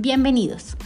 [0.00, 0.76] Bienvenidos.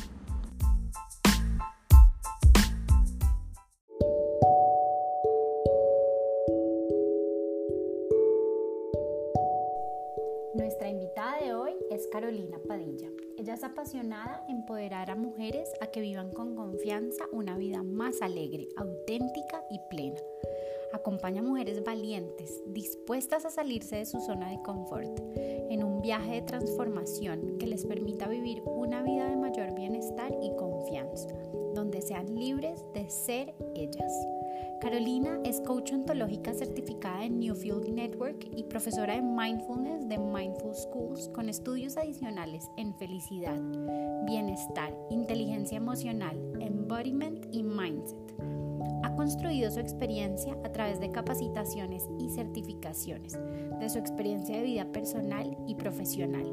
[10.55, 13.11] Nuestra invitada de hoy es Carolina Padilla.
[13.37, 18.23] Ella es apasionada en empoderar a mujeres a que vivan con confianza una vida más
[18.23, 20.23] alegre, auténtica y plena.
[20.93, 26.35] Acompaña a mujeres valientes, dispuestas a salirse de su zona de confort, en un viaje
[26.35, 31.29] de transformación que les permita vivir una vida de mayor bienestar y confianza,
[31.75, 34.13] donde sean libres de ser ellas.
[34.83, 41.29] Carolina es coach ontológica certificada en Newfield Network y profesora de mindfulness de Mindful Schools
[41.29, 43.61] con estudios adicionales en felicidad,
[44.27, 48.62] bienestar, inteligencia emocional, embodiment y mindset
[49.03, 53.39] ha construido su experiencia a través de capacitaciones y certificaciones,
[53.79, 56.51] de su experiencia de vida personal y profesional.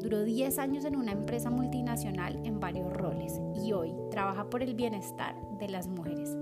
[0.00, 4.74] Duró 10 años en una empresa multinacional en varios roles y hoy trabaja por el
[4.74, 6.36] bienestar de las mujeres.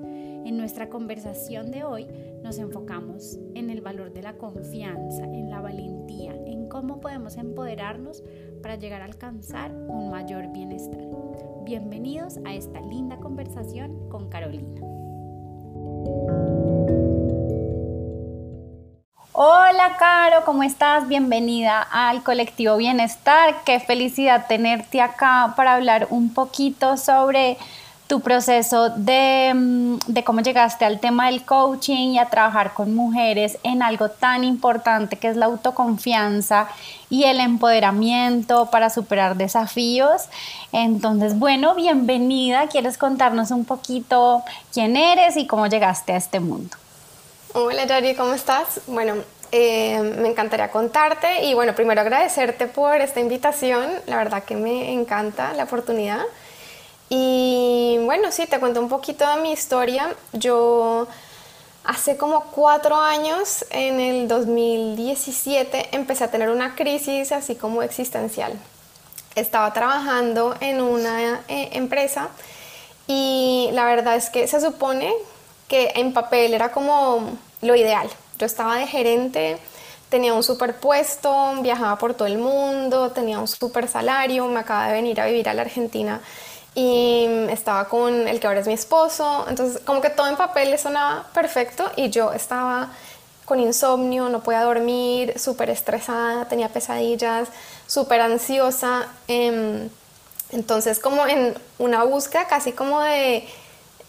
[0.46, 2.06] En nuestra conversación de hoy
[2.44, 8.22] nos enfocamos en el valor de la confianza, en la valentía, en cómo podemos empoderarnos
[8.62, 11.00] para llegar a alcanzar un mayor bienestar.
[11.64, 14.95] Bienvenidos a esta linda conversación con Carolina.
[19.38, 21.08] Hola Caro, ¿cómo estás?
[21.08, 23.56] Bienvenida al colectivo Bienestar.
[23.66, 27.58] Qué felicidad tenerte acá para hablar un poquito sobre
[28.06, 32.94] tu proceso de, mm, de, cómo llegaste al tema del coaching y a trabajar con
[32.94, 36.68] mujeres en algo tan importante que es la autoconfianza
[37.10, 40.22] y el empoderamiento para superar desafíos.
[40.72, 42.68] Entonces, bueno, bienvenida.
[42.68, 46.76] ¿Quieres contarnos un poquito quién eres y cómo llegaste a este mundo?
[47.54, 48.82] Hola Yari, ¿cómo estás?
[48.86, 49.14] Bueno,
[49.50, 53.90] eh, me encantaría contarte y bueno, primero agradecerte por esta invitación.
[54.06, 56.22] La verdad que me encanta la oportunidad.
[57.08, 60.14] Y bueno, sí, te cuento un poquito de mi historia.
[60.32, 61.06] Yo
[61.84, 68.52] hace como cuatro años, en el 2017, empecé a tener una crisis así como existencial.
[69.36, 72.30] Estaba trabajando en una eh, empresa
[73.06, 75.12] y la verdad es que se supone
[75.68, 78.08] que en papel era como lo ideal.
[78.38, 79.58] Yo estaba de gerente,
[80.08, 84.88] tenía un super puesto, viajaba por todo el mundo, tenía un super salario, me acaba
[84.88, 86.20] de venir a vivir a la Argentina
[86.76, 90.70] y estaba con el que ahora es mi esposo, entonces como que todo en papel
[90.70, 92.90] le sonaba perfecto y yo estaba
[93.46, 97.48] con insomnio, no podía dormir, súper estresada, tenía pesadillas,
[97.86, 99.88] súper ansiosa, em,
[100.50, 103.48] entonces como en una búsqueda casi como de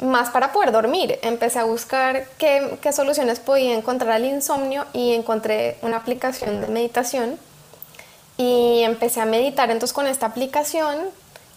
[0.01, 5.13] más para poder dormir, empecé a buscar qué, qué soluciones podía encontrar al insomnio y
[5.13, 7.39] encontré una aplicación de meditación
[8.35, 9.71] y empecé a meditar.
[9.71, 10.99] Entonces con esta aplicación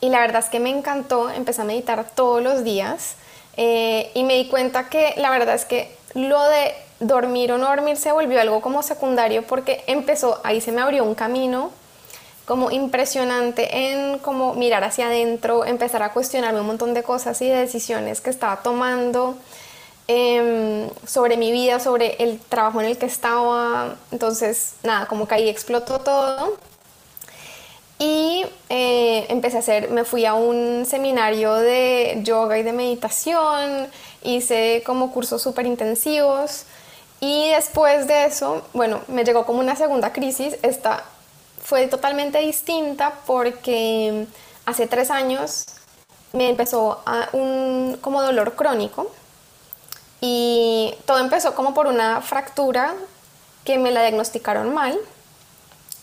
[0.00, 3.16] y la verdad es que me encantó, empecé a meditar todos los días
[3.56, 7.68] eh, y me di cuenta que la verdad es que lo de dormir o no
[7.68, 11.70] dormir se volvió algo como secundario porque empezó, ahí se me abrió un camino
[12.46, 17.48] como impresionante en como mirar hacia adentro, empezar a cuestionarme un montón de cosas y
[17.48, 19.36] de decisiones que estaba tomando
[20.08, 23.94] em, sobre mi vida, sobre el trabajo en el que estaba.
[24.10, 26.56] Entonces, nada, como que ahí explotó todo.
[28.00, 33.88] Y eh, empecé a hacer, me fui a un seminario de yoga y de meditación,
[34.22, 36.64] hice como cursos súper intensivos.
[37.20, 41.04] Y después de eso, bueno, me llegó como una segunda crisis, esta
[41.62, 44.26] fue totalmente distinta porque
[44.64, 45.66] hace tres años
[46.32, 47.02] me empezó
[47.34, 49.10] un como dolor crónico.
[50.22, 52.94] Y todo empezó como por una fractura
[53.64, 54.98] que me la diagnosticaron mal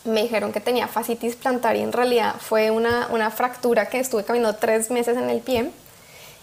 [0.04, 4.24] me dijeron que tenía fascitis plantar y en realidad fue una, una fractura que estuve
[4.24, 5.70] caminando tres meses en el pie.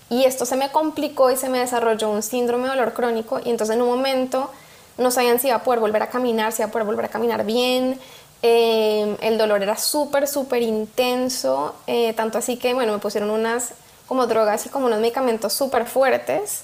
[0.09, 3.49] Y esto se me complicó y se me desarrolló un síndrome de dolor crónico y
[3.49, 4.51] entonces en un momento
[4.97, 7.09] no sabían si iba a poder volver a caminar, si iba a poder volver a
[7.09, 7.99] caminar bien.
[8.43, 13.73] Eh, el dolor era súper, súper intenso, eh, tanto así que, bueno, me pusieron unas
[14.07, 16.63] como drogas y como unos medicamentos súper fuertes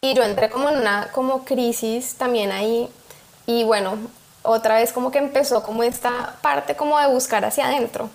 [0.00, 2.88] y yo entré como en una como crisis también ahí
[3.46, 3.98] y bueno,
[4.48, 8.10] otra vez como que empezó como esta parte como de buscar hacia adentro.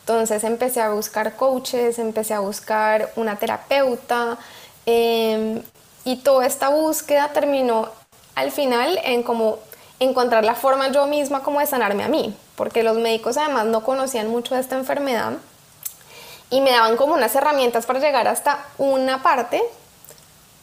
[0.00, 4.38] Entonces empecé a buscar coaches, empecé a buscar una terapeuta
[4.86, 5.62] em,
[6.04, 7.88] y toda esta búsqueda terminó
[8.34, 9.58] al final en como
[9.98, 13.82] encontrar la forma yo misma como de sanarme a mí, porque los médicos además no
[13.82, 15.32] conocían mucho de esta enfermedad
[16.50, 19.62] y me daban como unas herramientas para llegar hasta una parte,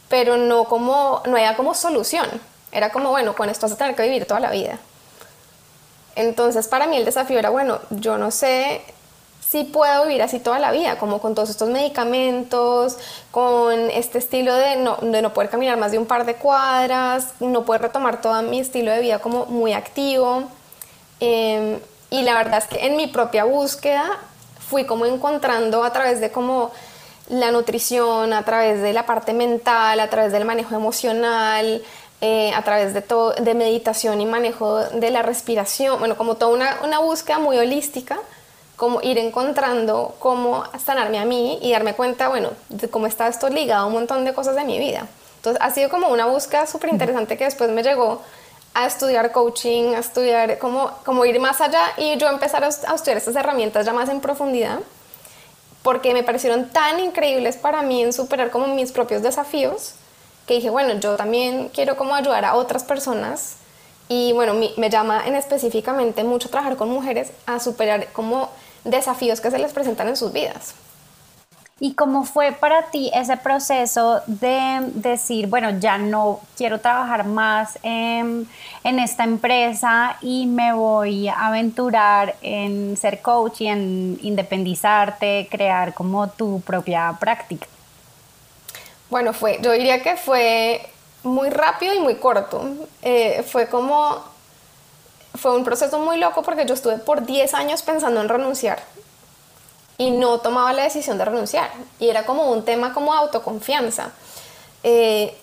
[0.08, 2.26] pero no como no había como solución.
[2.72, 4.78] Era como, bueno, con esto vas a tener que vivir toda la vida.
[6.16, 8.82] Entonces para mí el desafío era, bueno, yo no sé
[9.54, 12.98] sí puedo vivir así toda la vida, como con todos estos medicamentos,
[13.30, 17.34] con este estilo de no, de no poder caminar más de un par de cuadras,
[17.38, 20.42] no poder retomar todo mi estilo de vida como muy activo.
[21.20, 21.78] Em,
[22.10, 24.18] y la verdad es que en mi propia búsqueda
[24.58, 26.72] fui como encontrando a través de como
[27.28, 31.80] la nutrición, a través de la parte mental, a través del manejo emocional,
[32.24, 36.54] eh, a través de, todo, de meditación y manejo de la respiración, bueno, como toda
[36.54, 38.18] una, una búsqueda muy holística
[38.76, 43.50] como ir encontrando cómo sanarme a mí y darme cuenta, bueno, de cómo está esto
[43.50, 45.06] ligado a un montón de cosas de mi vida.
[45.36, 48.22] Entonces ha sido como una búsqueda súper interesante que después me llegó
[48.72, 53.18] a estudiar coaching, a estudiar cómo, cómo ir más allá y yo empezar a, estudiar
[53.18, 54.78] estas herramientas ya más en profundidad
[55.82, 59.96] porque me parecieron tan increíbles para mí en superar como mis propios desafíos
[60.46, 63.56] que dije, bueno, yo también quiero como ayudar a otras personas
[64.08, 68.50] y bueno, me llama en específicamente mucho trabajar con mujeres a superar como
[68.84, 70.74] desafíos que se les presentan en sus vidas.
[71.80, 77.78] ¿Y cómo fue para ti ese proceso de decir, bueno, ya no quiero trabajar más
[77.82, 78.46] en,
[78.84, 85.94] en, esta empresa y me voy a aventurar en ser coach y en independizarte, crear
[85.94, 87.66] como tu propia práctica?
[89.14, 90.84] Bueno, fue, yo diría que fue
[91.22, 92.64] muy rápido y muy corto.
[93.00, 94.24] Eh, fue como,
[95.36, 98.82] fue un proceso muy loco porque yo estuve por 10 años pensando en renunciar
[99.98, 101.70] y no tomaba la decisión de renunciar.
[102.00, 104.10] Y era como un tema como autoconfianza.
[104.82, 105.38] Eh,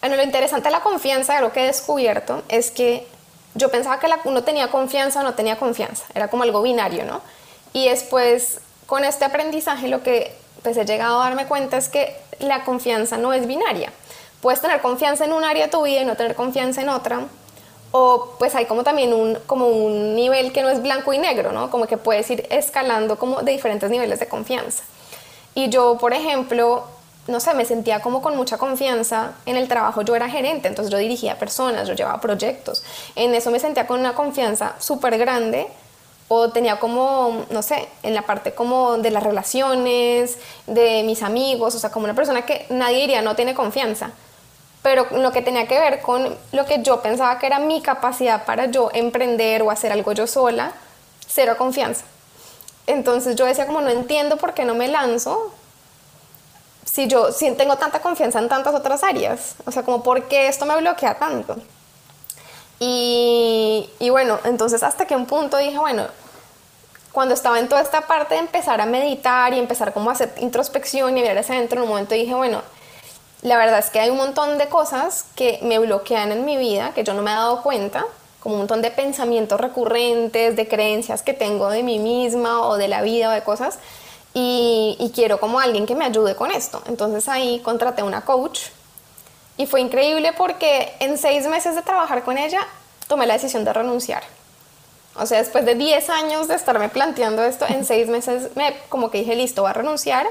[0.00, 3.06] bueno, lo interesante de la confianza, lo que he descubierto, es que
[3.54, 6.06] yo pensaba que la, uno tenía confianza o no tenía confianza.
[6.12, 7.20] Era como algo binario, ¿no?
[7.72, 12.16] Y después, con este aprendizaje, lo que pues, he llegado a darme cuenta es que
[12.38, 13.92] la confianza no es binaria
[14.40, 17.26] puedes tener confianza en un área de tu vida y no tener confianza en otra.
[17.92, 21.52] O pues hay como también un, como un nivel que no es blanco y negro,
[21.52, 21.70] ¿no?
[21.70, 24.84] Como que puedes ir escalando como de diferentes niveles de confianza.
[25.54, 26.84] Y yo, por ejemplo,
[27.26, 30.02] no sé, me sentía como con mucha confianza en el trabajo.
[30.02, 32.84] Yo era gerente, entonces yo dirigía personas, yo llevaba proyectos.
[33.16, 35.66] En eso me sentía con una confianza súper grande.
[36.32, 41.74] O tenía como, no sé, en la parte como de las relaciones, de mis amigos,
[41.74, 44.12] o sea, como una persona que nadie diría no tiene confianza
[44.82, 48.44] pero lo que tenía que ver con lo que yo pensaba que era mi capacidad
[48.44, 50.72] para yo emprender o hacer algo yo sola,
[51.26, 52.04] cero confianza.
[52.86, 55.52] Entonces yo decía como no entiendo por qué no me lanzo
[56.84, 60.48] si yo si tengo tanta confianza en tantas otras áreas, o sea, como por qué
[60.48, 61.56] esto me bloquea tanto.
[62.80, 66.06] Y, y bueno, entonces hasta que un punto dije, bueno,
[67.12, 70.32] cuando estaba en toda esta parte de empezar a meditar y empezar como a hacer
[70.38, 72.62] introspección y mirar hacia adentro, en un momento dije, bueno,
[73.42, 76.92] la verdad es que hay un montón de cosas que me bloquean en mi vida,
[76.94, 78.04] que yo no me he dado cuenta,
[78.40, 82.88] como un montón de pensamientos recurrentes, de creencias que tengo de mí misma o de
[82.88, 83.78] la vida o de cosas,
[84.32, 86.82] y, quiero como alguien que me ayude con esto.
[86.86, 88.60] Entonces ahí contraté una coach
[89.60, 92.66] y fue increíble porque en seis meses de trabajar con ella
[93.08, 94.22] tomé la decisión de renunciar.
[95.16, 99.10] O sea, después de 10 años de estarme planteando esto, en seis meses me como
[99.10, 100.26] que dije, listo, voy a renunciar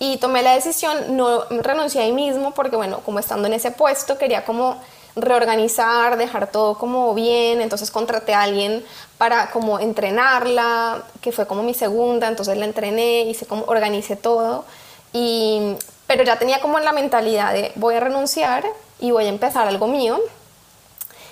[0.00, 4.18] y tomé la decisión, no renuncié ahí mismo porque bueno, como estando en ese puesto
[4.18, 4.80] quería como
[5.14, 8.84] reorganizar, dejar todo como bien, entonces contraté a alguien
[9.16, 14.64] para como entrenarla, que fue como mi segunda, entonces la entrené, hice como organicé todo.
[15.12, 15.76] Y
[16.10, 18.64] pero ya tenía como la mentalidad de voy a renunciar
[18.98, 20.18] y voy a empezar algo mío.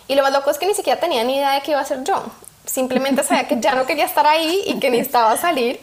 [0.06, 1.82] Y lo más loco es que ni siquiera tenía ni idea de qué iba a
[1.82, 2.22] hacer yo.
[2.64, 5.80] Simplemente sabía que ya no quería estar ahí y que necesitaba salir.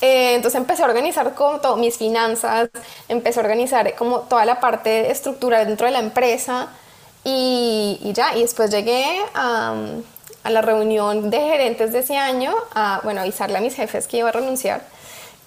[0.00, 2.70] Eh, entonces empecé a organizar como todo, mis finanzas,
[3.08, 6.68] empecé a organizar como toda la parte estructural dentro de la empresa
[7.24, 9.74] y, ya, y después llegué a,
[10.44, 14.18] a, la reunión de gerentes de ese año a, bueno, avisarle a mis jefes que
[14.18, 14.82] iba a renunciar.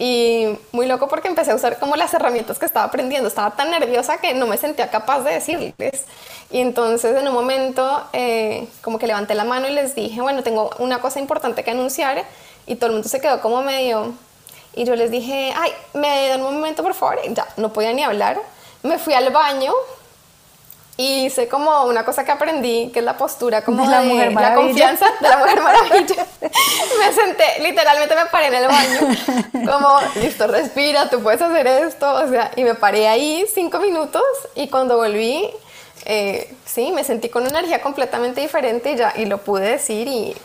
[0.04, 3.28] Y muy loco porque empecé a usar como las herramientas que estaba aprendiendo.
[3.28, 6.06] Estaba tan nerviosa que no me sentía capaz de decirles.
[6.50, 10.42] Y entonces en un momento eh, como que levanté la mano y les dije, bueno,
[10.42, 12.24] tengo una cosa importante que anunciar.
[12.66, 14.14] Y todo el mundo se quedó como medio,
[14.74, 17.20] y yo les dije, ay, me dan un momento, por favor.
[17.30, 18.40] ya, no podía ni hablar.
[18.84, 19.74] Me fui al baño
[20.98, 24.34] y hice como una cosa que aprendí, que es la postura como de la, mujer
[24.34, 26.26] la confianza de la mujer maravilla.
[27.02, 29.00] me senté, literalmente me paré en el baño,
[29.72, 34.24] como, listo, respira, tú puedes hacer esto, o sea, y me paré ahí cinco minutos
[34.56, 35.50] y cuando volví,
[36.06, 40.08] eh, sí, me sentí con una energía completamente diferente y ya, y lo pude decir
[40.08, 40.36] y,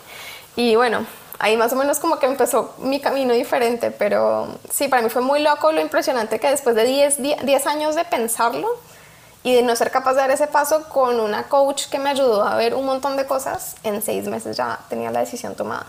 [0.55, 1.05] y bueno,
[1.39, 5.21] ahí más o menos como que empezó mi camino diferente, pero sí, para mí fue
[5.21, 8.67] muy loco lo impresionante que después de 10, 10 años de pensarlo,
[9.43, 12.43] y de no ser capaz de dar ese paso con una coach que me ayudó
[12.43, 15.85] a ver un montón de cosas, en seis meses ya tenía la decisión tomada.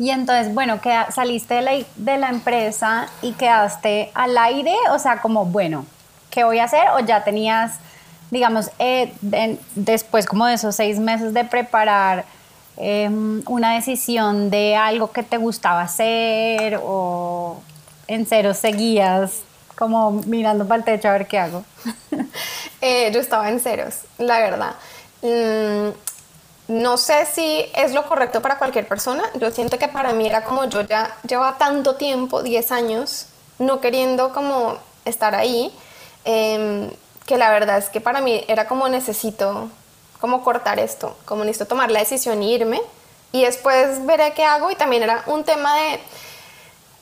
[0.00, 4.98] Y entonces, bueno, que saliste de la, de la empresa y quedaste al aire, o
[4.98, 5.84] sea, como, bueno,
[6.30, 6.88] ¿qué voy a hacer?
[6.96, 7.74] O ya tenías,
[8.30, 9.12] digamos, eh,
[9.74, 12.24] después como de esos seis meses de preparar
[12.78, 17.60] em, una decisión de algo que te gustaba hacer o
[18.06, 19.42] en cero seguías
[19.76, 21.62] como mirando para el techo a ver qué hago.
[22.82, 24.74] Eh, yo estaba en ceros, la verdad.
[25.20, 25.90] Mm,
[26.70, 29.24] no sé si es lo correcto para cualquier persona.
[29.34, 33.26] Yo siento que para mí era como yo ya llevaba tanto tiempo, 10 años,
[33.58, 35.76] no queriendo como estar ahí,
[36.24, 36.88] em,
[37.26, 39.68] que la verdad es que para mí era como necesito
[40.20, 42.80] como cortar esto, como necesito tomar la decisión e irme
[43.32, 46.00] y después veré qué hago y también era un tema de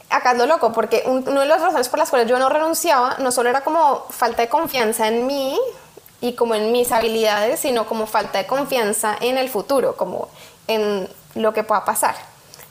[0.09, 3.51] acá loco, porque una de las razones por las cuales yo no renunciaba no solo
[3.51, 5.59] era como falta de confianza en mí
[6.21, 10.29] y como en mis habilidades, sino como falta de confianza en el futuro, como
[10.67, 12.17] en lo que pueda pasar.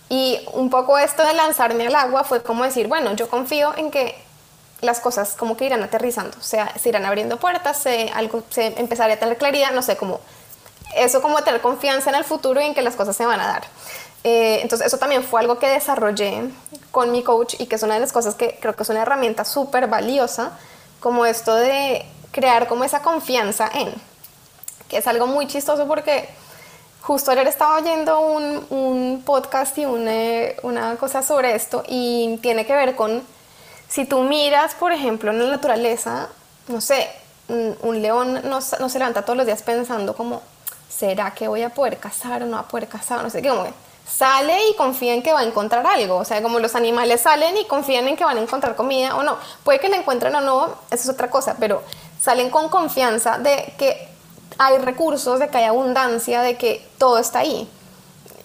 [0.10, 3.92] Y un poco esto de lanzarme al agua fue como decir, bueno, yo confío en
[3.92, 4.16] que
[4.82, 8.80] las cosas como que irán aterrizando, o sea, se irán abriendo puertas, se, algo, se
[8.80, 10.20] empezaría a tener claridad, no sé, como
[10.96, 13.48] eso como tener confianza en el futuro y en que las cosas se van a
[13.48, 13.64] dar.
[14.24, 16.50] Eh, entonces eso también fue algo que desarrollé
[16.92, 19.02] con mi coach y que es una de las cosas que creo que es una
[19.02, 20.58] herramienta súper valiosa,
[21.00, 22.06] como esto de
[22.38, 23.92] crear como esa confianza en,
[24.88, 26.30] que es algo muy chistoso porque
[27.02, 30.12] justo ayer estaba oyendo un, un podcast y una,
[30.62, 33.24] una cosa sobre esto y tiene que ver con
[33.90, 36.30] si tú miras, por ejemplo, en la naturaleza,
[36.68, 37.10] no sé,
[37.48, 40.44] un, león no, no, se levanta todos los días pensando como,
[40.90, 43.24] ¿será que voy a poder cazar o no a poder cazar?
[43.24, 43.66] No sé qué, como
[44.08, 46.18] sale y confía en que va a encontrar algo.
[46.18, 49.24] O sea, como los animales salen y confían en que van a encontrar comida o
[49.24, 49.38] no.
[49.64, 51.84] Puede que la encuentren o no, eso es otra cosa, pero
[52.20, 54.10] salen con confianza de que
[54.58, 57.70] hay recursos, de que hay abundancia, de que todo está ahí.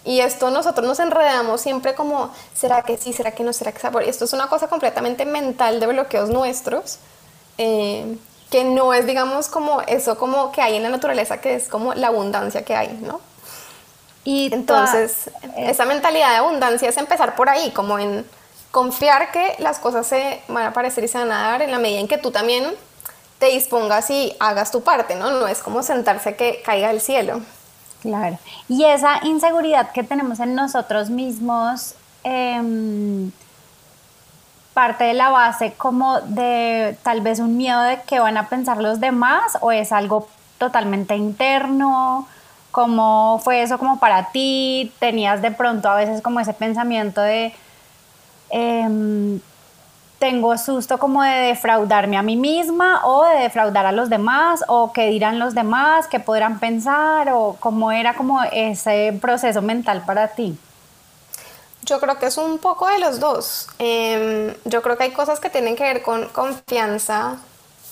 [0.04, 3.12] Y esto nosotros nos enredamos siempre como, ¿será que sí?
[3.12, 3.52] ¿Será que no?
[3.52, 3.86] ¿Será que sí?
[4.06, 6.98] Esto es una cosa completamente mental de bloqueos nuestros,
[7.58, 8.16] eh,
[8.50, 11.94] que no es, digamos, como eso como que hay en la naturaleza, que es como
[11.94, 13.20] la abundancia que hay, ¿no?
[14.24, 18.26] Y entonces, eh, esa mentalidad de abundancia es empezar por ahí, como en
[18.72, 21.78] confiar que las cosas se van a aparecer y se van a dar en la
[21.78, 22.74] medida en que tú también
[23.42, 25.32] te dispongas y hagas tu parte, ¿no?
[25.32, 27.40] No es como sentarse que caiga el cielo.
[28.00, 28.38] Claro.
[28.68, 33.32] Y esa inseguridad que tenemos en nosotros mismos, em,
[34.74, 38.76] parte de la base como de tal vez un miedo de que van a pensar
[38.76, 42.28] los demás o es algo totalmente interno
[42.70, 44.92] ¿Cómo fue eso como para ti?
[45.00, 47.52] ¿Tenías de pronto a veces como ese pensamiento de...
[48.50, 49.40] Em,
[50.22, 54.92] tengo susto como de defraudarme a mí misma o de defraudar a los demás o
[54.92, 60.28] qué dirán los demás, qué podrán pensar o cómo era como ese proceso mental para
[60.28, 60.56] ti.
[61.82, 63.66] Yo creo que es un poco de los dos.
[63.80, 67.38] Em, yo creo que hay cosas que tienen que ver con confianza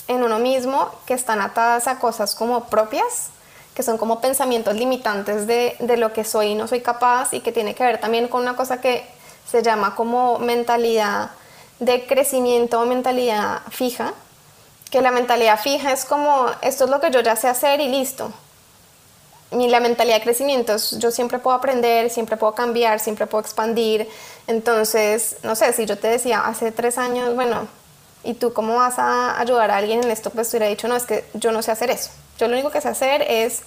[0.07, 3.31] en uno mismo que están atadas a cosas como propias
[3.75, 7.41] que son como pensamientos limitantes de, de lo que soy y no soy capaz y
[7.41, 9.05] que tiene que ver también con una cosa que
[9.51, 11.31] se llama como mentalidad
[11.81, 14.13] de crecimiento o mentalidad fija,
[14.91, 17.89] que la mentalidad fija es como, esto es lo que yo ya sé hacer y
[17.89, 18.33] listo.
[19.53, 23.43] Y la mentalidad de crecimiento es, yo siempre puedo aprender, siempre puedo cambiar, siempre puedo
[23.43, 24.09] expandir.
[24.47, 27.67] Entonces, no sé, si yo te decía hace tres años, bueno,
[28.23, 30.31] ¿y tú cómo vas a ayudar a alguien en esto?
[30.31, 32.11] Pues te hubiera dicho, no, es que yo no sé hacer eso.
[32.39, 33.63] Yo lo único que sé hacer es,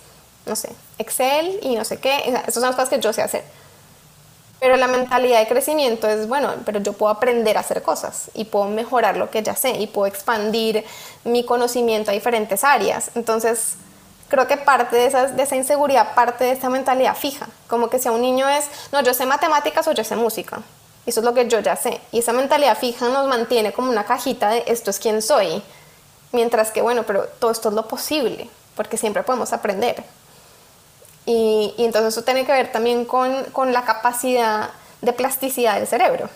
[0.45, 2.29] no sé, Excel y no sé qué.
[2.29, 3.43] Esas son las cosas que yo sé hacer.
[4.63, 8.45] Pero la mentalidad de crecimiento es, bueno, pero yo puedo aprender a hacer cosas y
[8.45, 10.85] puedo mejorar lo que ya sé y puedo expandir
[11.25, 13.11] mi conocimiento a diferentes áreas.
[13.13, 13.75] Entonces,
[14.29, 17.49] creo que parte de, esa inseguridad, parte de esta mentalidad fija.
[17.67, 20.61] Como que si a un niño es, no, yo sé matemáticas o yo sé música.
[21.05, 21.99] Eso es lo que yo ya sé.
[22.13, 25.61] Y esa mentalidad fija nos mantiene como una cajita de esto es quién soy.
[26.31, 30.05] Mientras que, bueno, pero todo esto es lo posible porque siempre podemos aprender.
[31.25, 36.29] Y, entonces eso tiene que ver también con, con, la capacidad de plasticidad del cerebro,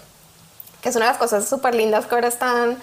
[0.82, 2.78] que es una de las cosas súper lindas que ahora están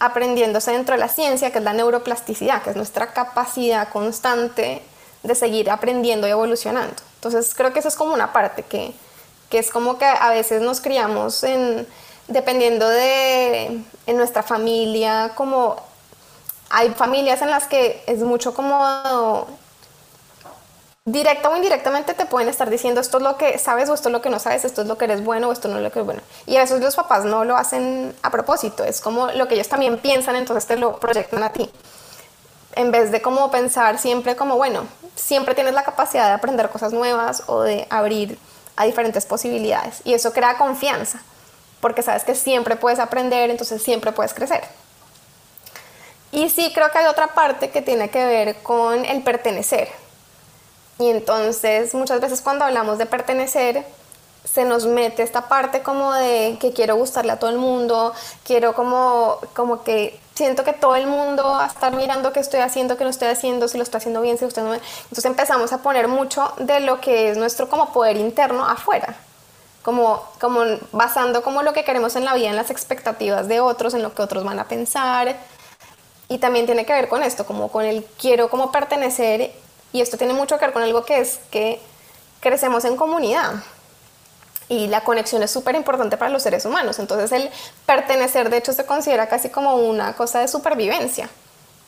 [0.00, 4.82] aprendiéndose dentro de la ciencia, que es la neuroplasticidad, que es nuestra capacidad constante
[5.22, 6.94] de seguir aprendiendo y evolucionando.
[7.16, 8.92] Entonces creo que eso es como una parte que,
[9.48, 11.86] que es como que a veces nos criamos en,
[12.28, 15.76] dependiendo de en nuestra familia, como
[16.70, 19.46] hay familias en las que es mucho como
[21.06, 24.12] directa o indirectamente te pueden estar diciendo esto es lo que sabes o esto es
[24.14, 25.92] lo que no sabes, esto es lo que eres bueno o esto no es lo
[25.92, 26.22] que es bueno.
[26.46, 29.68] Y a veces los papás no lo hacen a propósito, es como lo que ellos
[29.68, 31.70] también piensan, entonces te lo proyectan a ti.
[32.74, 36.94] En vez de como pensar siempre como, bueno, siempre tienes la capacidad de aprender cosas
[36.94, 38.38] nuevas o de abrir
[38.76, 40.00] a diferentes posibilidades.
[40.04, 41.20] Y eso crea confianza,
[41.82, 44.64] porque sabes que siempre puedes aprender, entonces siempre puedes crecer.
[46.32, 50.03] Y sí creo que hay otra parte que tiene que ver con el pertenecer
[50.98, 53.84] y entonces muchas veces cuando hablamos de pertenecer,
[54.44, 58.12] se nos mete esta parte como de que quiero gustarle a todo el mundo,
[58.44, 62.60] quiero como, como que siento que todo el mundo va a estar mirando qué estoy
[62.60, 64.74] haciendo, qué no estoy haciendo, si lo estoy haciendo bien, si usted no...
[64.74, 69.16] Entonces empezamos a poner mucho de lo que es nuestro como poder interno afuera,
[69.82, 70.60] como, como
[70.92, 74.14] basando como lo que queremos en la vida en las expectativas de otros, en lo
[74.14, 75.36] que otros van a pensar.
[76.28, 79.52] Y también tiene que ver con esto, como con el quiero como pertenecer
[79.94, 81.80] y esto tiene mucho que ver con algo que es que
[82.40, 83.52] crecemos en comunidad.
[84.68, 86.98] Y la conexión es súper importante para los seres humanos.
[86.98, 87.48] Entonces el
[87.86, 91.30] pertenecer, de hecho, se considera casi como una cosa de supervivencia,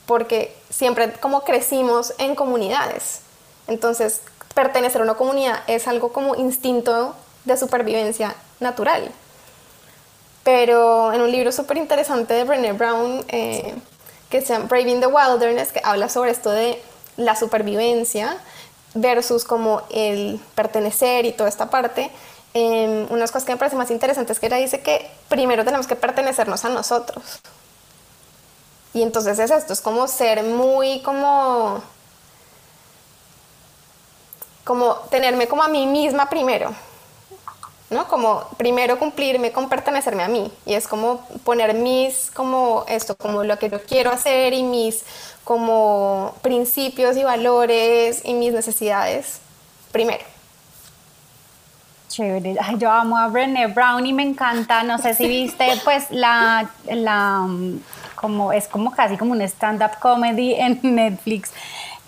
[0.06, 3.22] porque siempre como crecimos en comunidades.
[3.66, 4.20] Entonces
[4.54, 9.10] pertenecer a una comunidad es algo como instinto de supervivencia natural.
[10.44, 13.74] Pero en un libro súper interesante de Brené Brown, eh,
[14.30, 16.80] que se llama Braving the Wilderness, que habla sobre esto de
[17.16, 18.38] la supervivencia
[18.94, 22.10] versus como el pertenecer y toda esta parte,
[22.54, 25.96] eh, unas cosas que me parece más interesantes que ella dice que primero tenemos que
[25.96, 27.40] pertenecernos a nosotros.
[28.94, 31.82] Y entonces es esto, es como ser muy como
[34.64, 36.74] como tenerme como a mí misma primero,
[37.90, 38.08] ¿no?
[38.08, 43.44] Como primero cumplirme con pertenecerme a mí y es como poner mis como esto, como
[43.44, 45.04] lo que yo quiero hacer y mis
[45.46, 49.38] como principios y valores y mis necesidades
[49.92, 50.24] primero.
[52.08, 52.56] Chévere.
[52.78, 57.46] yo amo a Brené Brown y me encanta, no sé si viste, pues la, la
[58.16, 61.52] como es como casi como un stand-up comedy en Netflix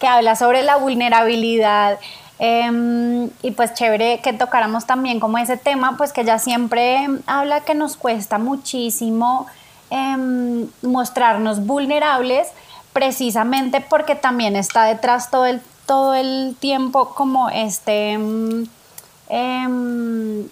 [0.01, 2.01] que habla sobre la vulnerabilidad.
[2.41, 7.61] Em, y pues chévere que tocáramos también como ese tema, pues que ella siempre habla
[7.61, 9.47] que nos cuesta muchísimo
[9.91, 12.49] em, mostrarnos vulnerables,
[12.99, 18.67] precisamente porque también está detrás todo el, todo el tiempo como este, em,
[19.29, 20.49] em,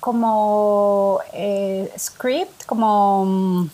[0.00, 3.68] como eh, script, como...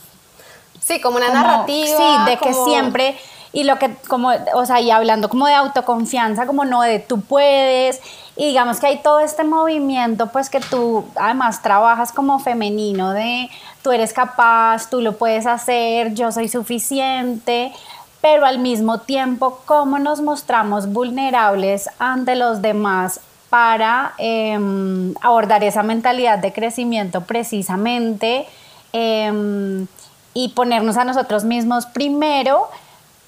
[0.80, 1.96] Sí, como una narrativa.
[1.96, 3.16] Sí, de que siempre
[3.52, 7.20] y lo que como o sea y hablando como de autoconfianza como no de tú
[7.20, 8.00] puedes
[8.36, 13.50] y digamos que hay todo este movimiento pues que tú además trabajas como femenino de
[13.82, 17.72] tú eres capaz tú lo puedes hacer yo soy suficiente
[18.20, 23.20] pero al mismo tiempo cómo nos mostramos vulnerables ante los demás
[23.52, 28.46] para em, abordar esa mentalidad de crecimiento precisamente
[28.94, 29.86] em,
[30.32, 32.70] y ponernos a nosotros mismos primero,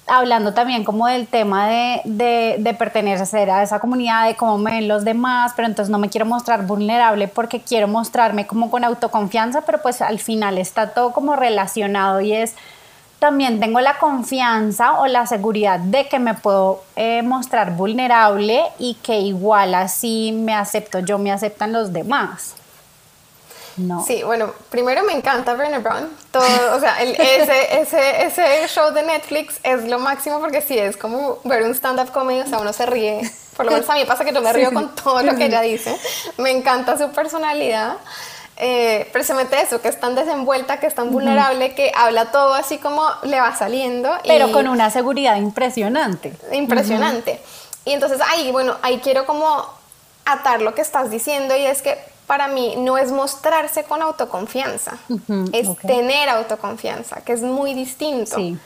[0.07, 4.71] hablando también como del tema de, de, de, pertenecer a esa comunidad, de cómo me
[4.71, 8.83] ven los demás, pero entonces no me quiero mostrar vulnerable porque quiero mostrarme como con
[8.83, 12.55] autoconfianza, pero pues al final está todo como relacionado y es
[13.19, 18.95] también tengo la confianza o la seguridad de que me puedo eh, mostrar vulnerable y
[18.95, 22.55] que igual así me acepto yo, me aceptan los demás.
[23.77, 24.03] No.
[24.05, 26.09] Sí, bueno, primero me encanta Brené Brown.
[26.31, 30.97] Todo, o sea, ese, ese, ese show de Netflix es lo máximo porque sí, es
[30.97, 33.29] como ver un stand-up comedy, o sea, uno se ríe.
[33.55, 35.61] Por lo menos a mí pasa que yo me río con todo lo que ella
[35.61, 35.95] dice.
[36.37, 37.97] Me encanta su personalidad
[38.57, 42.77] eh, precisamente eso, que es tan desenvuelta, que es tan vulnerable, que habla todo así
[42.77, 44.09] como le va saliendo.
[44.25, 46.33] Pero con una seguridad impresionante.
[46.51, 47.41] Impresionante.
[47.83, 49.65] Y entonces ahí, bueno, ahí quiero como
[50.25, 54.97] atar lo que estás diciendo y es que para mí no es mostrarse con autoconfianza,
[55.51, 58.37] es tener autoconfianza, que es muy distinto.
[58.37, 58.57] Sí.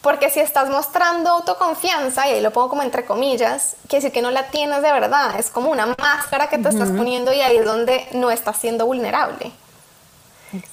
[0.00, 4.22] Porque si estás mostrando autoconfianza, y ahí lo pongo como entre comillas, quiere decir que
[4.22, 7.58] no la tienes de verdad, es como una máscara que te estás poniendo y ahí
[7.58, 9.52] es donde no estás siendo vulnerable.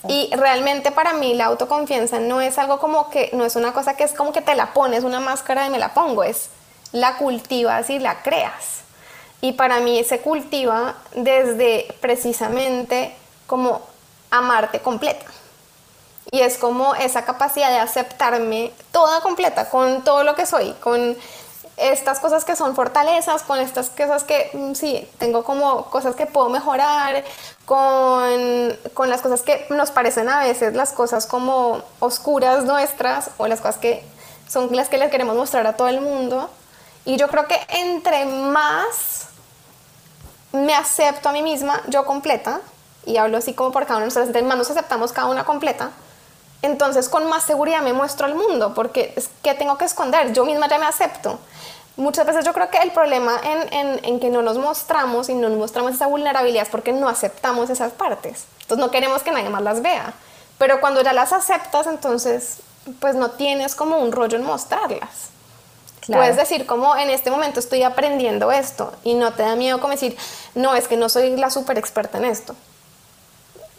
[0.07, 3.95] Y realmente para mí la autoconfianza no es algo como que, no es una cosa
[3.95, 6.49] que es como que te la pones, una máscara y me la pongo, es
[6.91, 8.78] la cultivas y la creas.
[9.41, 13.15] Y para mí se cultiva desde precisamente
[13.47, 13.81] como
[14.31, 15.25] amarte completa.
[16.31, 21.17] Y es como esa capacidad de aceptarme toda completa, con todo lo que soy, con
[21.79, 26.25] estas cosas que son fortalezas, con estas cosas que mm, sí, tengo como cosas que
[26.25, 27.23] puedo mejorar,
[27.65, 33.47] con, con, las cosas que nos parecen a veces las cosas como oscuras nuestras o
[33.47, 34.03] las cosas que
[34.47, 36.49] son las que les queremos mostrar a todo el mundo.
[37.05, 39.28] Y yo creo que entre más
[40.51, 42.61] me acepto a mí misma, yo completa,
[43.05, 45.91] y hablo así como por cada uno de nosotros, más nos aceptamos cada una completa,
[46.61, 50.45] entonces con más seguridad me muestro al mundo, porque es que tengo que esconder, yo
[50.45, 51.39] misma ya me acepto.
[51.95, 55.33] Muchas veces yo creo que el problema en, en, en, que no nos mostramos y
[55.33, 58.45] no nos mostramos esa vulnerabilidad es porque no aceptamos esas partes.
[58.61, 60.13] Entonces no queremos que nadie más las vea.
[60.57, 62.59] Pero cuando ya las aceptas, entonces
[63.01, 65.29] pues no tienes como un rollo en mostrarlas.
[66.17, 69.91] Puedes decir como en este momento estoy aprendiendo esto y no te da miedo como
[69.91, 70.17] decir,
[70.55, 72.55] no, es que no soy la súper experta en esto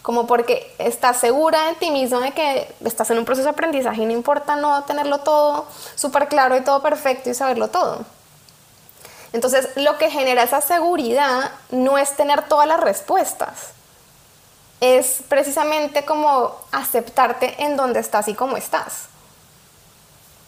[0.03, 4.03] como porque estás segura de ti misma de que estás en un proceso de aprendizaje
[4.03, 8.05] y no importa no tenerlo todo súper claro y todo perfecto y saberlo todo.
[9.33, 13.69] Entonces, lo que genera esa seguridad no es tener todas las respuestas,
[14.81, 19.10] es precisamente como aceptarte en donde estás y cómo estás.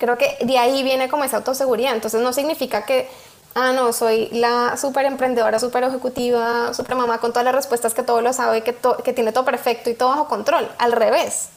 [0.02, 1.94] Creo que de ahí viene como esa autoseguridad.
[1.94, 3.08] Entonces, no significa que
[3.54, 8.02] ah, no, soy la súper emprendedora, súper ejecutiva, súper mamá con todas las respuestas que
[8.02, 10.68] todo lo sabe, que, que tiene todo perfecto y todo bajo control.
[10.78, 11.50] Al revés.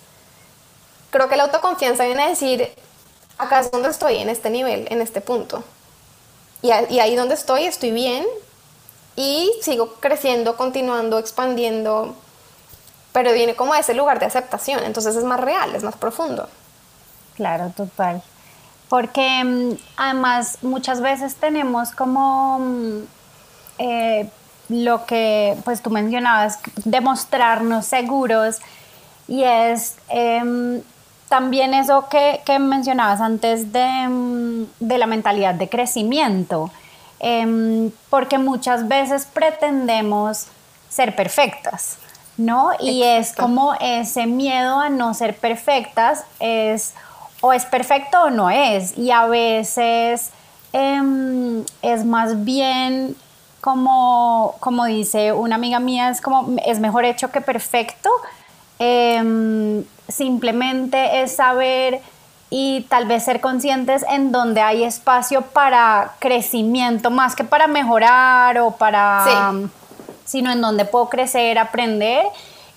[1.09, 2.69] Creo que la autoconfianza viene a decir,
[3.39, 5.63] acá es donde estoy, en este nivel, en este punto.
[6.61, 8.27] Y, y ahí donde estoy, estoy bien
[9.15, 12.13] y sigo creciendo, continuando, expandiendo,
[13.11, 16.47] pero viene como a ese lugar de aceptación, entonces es más real, es más profundo.
[17.35, 18.21] Claro, total
[18.95, 22.99] porque mm, además muchas veces tenemos como mm,
[23.77, 24.29] eh,
[24.69, 28.59] lo que pues tú mencionabas, demostrarnos seguros
[29.27, 30.81] y es em,
[31.27, 36.71] también eso que, mencionabas antes de, mm, de, la mentalidad de crecimiento,
[37.19, 40.47] em, porque muchas veces pretendemos
[40.87, 41.97] ser perfectas,
[42.37, 42.69] ¿no?
[42.79, 46.93] Y es como ese miedo a no ser perfectas es
[47.45, 48.97] o es perfecto o no es.
[48.97, 50.31] Y a veces
[50.73, 53.15] em, es más bien
[53.61, 58.09] como, como dice una amiga mía, es como es mejor hecho que perfecto.
[58.79, 62.01] Em, simplemente es saber
[62.49, 68.57] y tal vez ser conscientes en donde hay espacio para crecimiento más que para mejorar
[68.59, 69.53] o para
[70.25, 72.25] sino en donde puedo crecer, aprender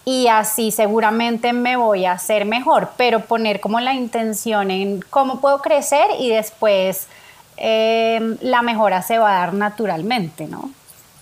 [0.04, 5.40] y así seguramente me voy a hacer mejor, pero poner como la intención en cómo
[5.40, 7.06] puedo crecer y después
[7.56, 10.70] em, la mejora se va a dar naturalmente, ¿no?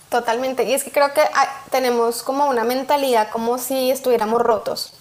[0.09, 1.21] Totalmente, y es que creo que
[1.69, 4.93] tenemos como una mentalidad como si estuviéramos rotos,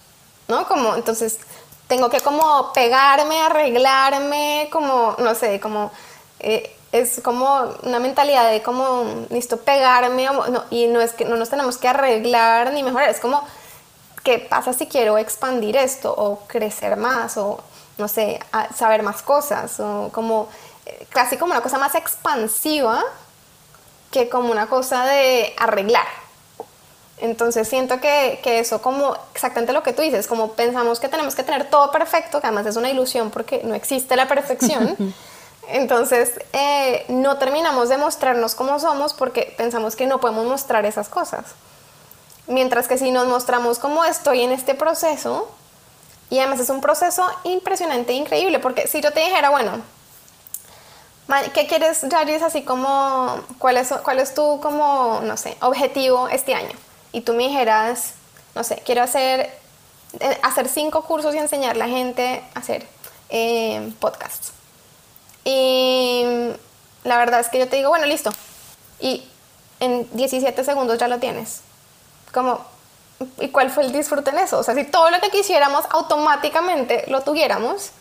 [0.49, 0.67] ¿no?
[0.67, 1.39] Como entonces
[1.87, 5.93] tengo que como pegarme, arreglarme, como, no sé, como...
[6.41, 10.27] Eh, es como una mentalidad de como, listo, pegarme,
[10.71, 13.43] y no es que no nos tenemos que arreglar ni mejorar, es como
[14.27, 17.61] ¿qué pasa si quiero expandir esto o crecer más o,
[17.97, 18.41] no sé,
[18.75, 19.79] saber más cosas?
[19.79, 20.49] O como,
[20.85, 23.05] eh, casi como una cosa más expansiva
[24.11, 26.09] que como una cosa de arreglar.
[27.19, 31.37] Entonces siento que, que, eso como exactamente lo que tú dices, como pensamos que tenemos
[31.37, 34.97] que tener todo perfecto, que además es una ilusión porque no existe la perfección.
[35.69, 41.09] Entonces eh, no terminamos de mostrarnos como somos porque pensamos que no podemos mostrar esas
[41.09, 41.45] cosas.
[42.49, 45.51] Mientras que si nos mostramos cómo estoy en este proceso,
[46.31, 49.81] y además es un proceso impresionante e increíble, porque si yo te dijera, bueno,
[51.53, 56.55] ¿qué quieres, Jaris, así como, cuál es, cuál es tu, como, no sé, objetivo este
[56.55, 56.73] año?
[57.13, 58.15] Y tú me dijeras,
[58.55, 59.53] no sé, quiero hacer,
[60.21, 62.87] eh, hacer cinco cursos y enseñar a la gente a hacer
[63.29, 64.53] eh, podcasts.
[65.45, 66.25] Y
[67.05, 68.31] la verdad es que yo te digo, bueno, listo.
[68.99, 69.25] Y
[69.79, 71.61] en 17 segundos ya lo tienes
[72.37, 72.61] como,
[73.39, 74.59] ¿y cuál fue el disfrute en eso?
[74.59, 77.93] O sea, si todo lo que quisiéramos automáticamente lo tuviéramos,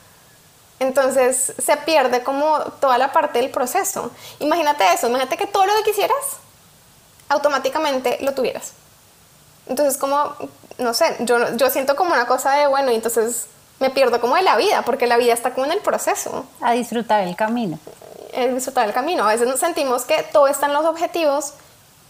[0.80, 4.12] entonces se pierde como toda la parte del proceso.
[4.39, 6.19] Imagínate eso, imagínate que todo lo que quisieras
[7.30, 8.74] automáticamente lo tuvieras.
[9.67, 10.36] Entonces como,
[10.80, 13.48] no sé, yo, yo siento como una cosa de, bueno, y entonces
[13.80, 16.45] me pierdo como de la vida, porque la vida está como en el proceso.
[16.60, 17.80] A disfrutar el camino.
[18.36, 19.24] A disfrutar el camino.
[19.24, 21.54] A veces nos sentimos que todo está en los objetivos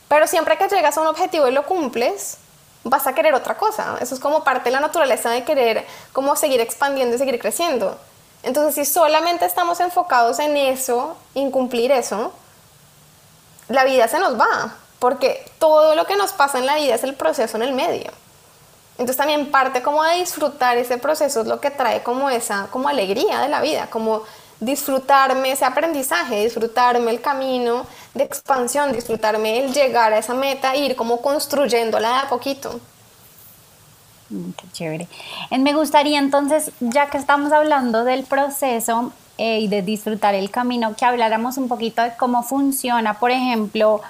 [0.07, 2.37] pero siempre que llegas a un objetivo y lo cumples,
[2.83, 3.97] vas a querer otra cosa.
[3.99, 7.97] Eso es como parte de la naturaleza de querer como seguir expandiendo y seguir creciendo.
[8.43, 12.31] Entonces, si solamente estamos enfocados en eso, en cumplir eso,
[13.67, 17.03] la vida se nos va, porque todo lo que nos pasa en la vida es
[17.03, 18.11] el proceso en el medio.
[18.97, 22.87] Entonces también parte como de disfrutar ese proceso es lo que trae como esa como
[22.87, 24.23] alegría de la vida, como
[24.59, 30.85] disfrutarme ese aprendizaje, disfrutarme el camino de expansión, disfrutarme el llegar a esa meta e
[30.85, 32.79] ir como construyéndola de a poquito.
[34.29, 35.07] Mm, qué chévere.
[35.51, 40.95] Me gustaría entonces, ya que estamos hablando del proceso eh, y de disfrutar el camino,
[40.95, 44.01] que habláramos un poquito de cómo funciona, por ejemplo,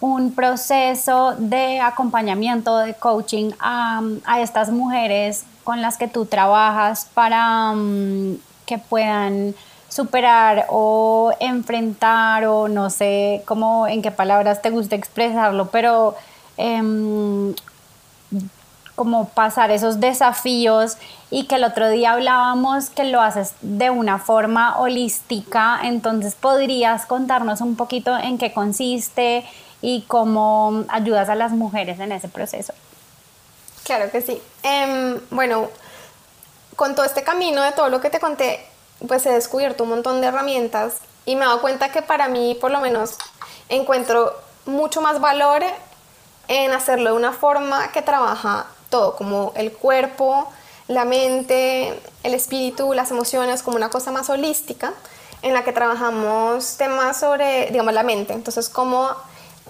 [0.00, 4.02] un proceso de acompañamiento, de coaching a,
[4.40, 9.54] estas mujeres con las que tú trabajas para mm, que puedan
[9.94, 16.16] superar o enfrentar o no sé cómo, en qué palabras te gusta expresarlo, pero
[16.56, 17.54] em,
[18.96, 20.96] como pasar esos desafíos
[21.30, 27.06] y que el otro día hablábamos que lo haces de una forma holística, entonces podrías
[27.06, 29.44] contarnos un poquito en qué consiste
[29.80, 32.74] y cómo ayudas a las mujeres en ese proceso.
[33.84, 34.42] Claro que sí.
[34.64, 35.68] Em, bueno,
[36.74, 38.73] con todo este camino de todo lo que te conté,
[39.06, 42.56] pues he descubierto un montón de herramientas y me he dado cuenta que para mí,
[42.60, 43.16] por lo menos,
[43.68, 44.34] encuentro
[44.66, 45.62] mucho más valor
[46.48, 50.48] en hacerlo de una forma que trabaja todo, como el cuerpo,
[50.88, 54.92] la mente, el espíritu, las emociones, como una cosa más holística,
[55.42, 58.32] en la que trabajamos temas sobre, digamos, la mente.
[58.32, 59.10] Entonces, cómo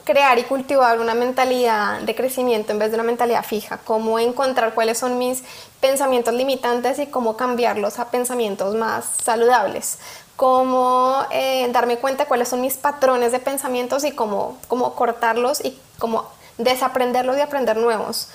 [0.05, 4.75] crear y cultivar una mentalidad de crecimiento en vez de una mentalidad fija, cómo encontrar
[4.75, 5.43] cuáles son mis
[5.81, 9.99] pensamientos limitantes y cómo cambiarlos a pensamientos más saludables,
[10.37, 15.79] cómo eh, darme cuenta cuáles son mis patrones de pensamientos y cómo, cómo cortarlos y
[15.99, 18.29] cómo desaprenderlos y aprender nuevos.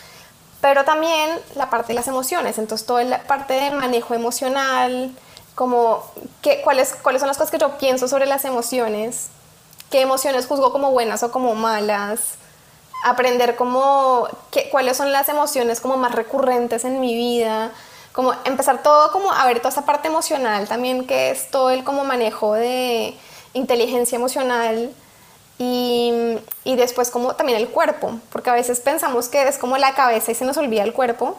[0.62, 5.16] Pero también la parte de las emociones, entonces toda la parte de manejo emocional,
[5.56, 6.04] como
[6.42, 9.30] qué, cuáles, cuáles son las cosas que yo pienso sobre las emociones,
[9.90, 12.36] qué emociones juzgo como buenas o como malas,
[13.04, 17.72] aprender como qué, cuáles son las emociones como más recurrentes en mi vida,
[18.12, 21.84] como empezar todo como a ver toda esa parte emocional también que es todo el
[21.84, 23.16] como manejo de
[23.54, 24.92] inteligencia emocional
[25.58, 29.94] y, y después como también el cuerpo, porque a veces pensamos que es como la
[29.94, 31.38] cabeza y se nos olvida el cuerpo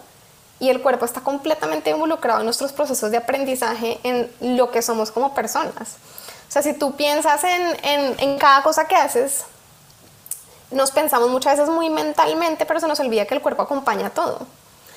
[0.58, 5.10] y el cuerpo está completamente involucrado en nuestros procesos de aprendizaje en lo que somos
[5.10, 5.96] como personas.
[6.50, 9.44] O sea, si tú piensas en, cada cosa que haces,
[10.72, 14.48] nos pensamos muchas veces muy mentalmente, pero se nos olvida que el cuerpo acompaña todo.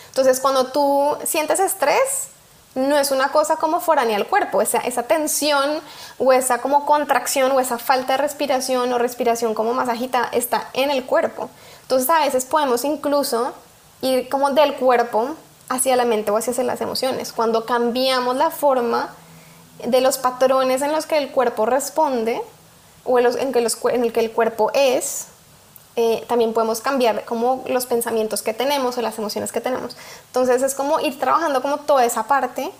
[0.07, 2.29] Entonces, cuando tú sientes estrés,
[2.73, 5.79] no es una cosa como foránea al cuerpo, esa, esa tensión
[6.17, 10.71] o esa como contracción o esa falta de respiración o respiración como más agitada está
[10.73, 11.51] en el cuerpo.
[11.83, 13.53] Entonces, a veces podemos incluso
[14.01, 15.35] ir como del cuerpo
[15.69, 17.31] hacia la mente o hacia las emociones.
[17.31, 19.13] Cuando cambiamos la forma
[19.86, 22.41] de los patrones en los que el cuerpo responde
[23.05, 25.27] o en, los, en, que el que el cuerpo es,
[25.95, 29.95] eh, también podemos cambiar como los pensamientos que tenemos o las emociones que tenemos.
[30.27, 32.71] Entonces es como ir trabajando como toda esa parte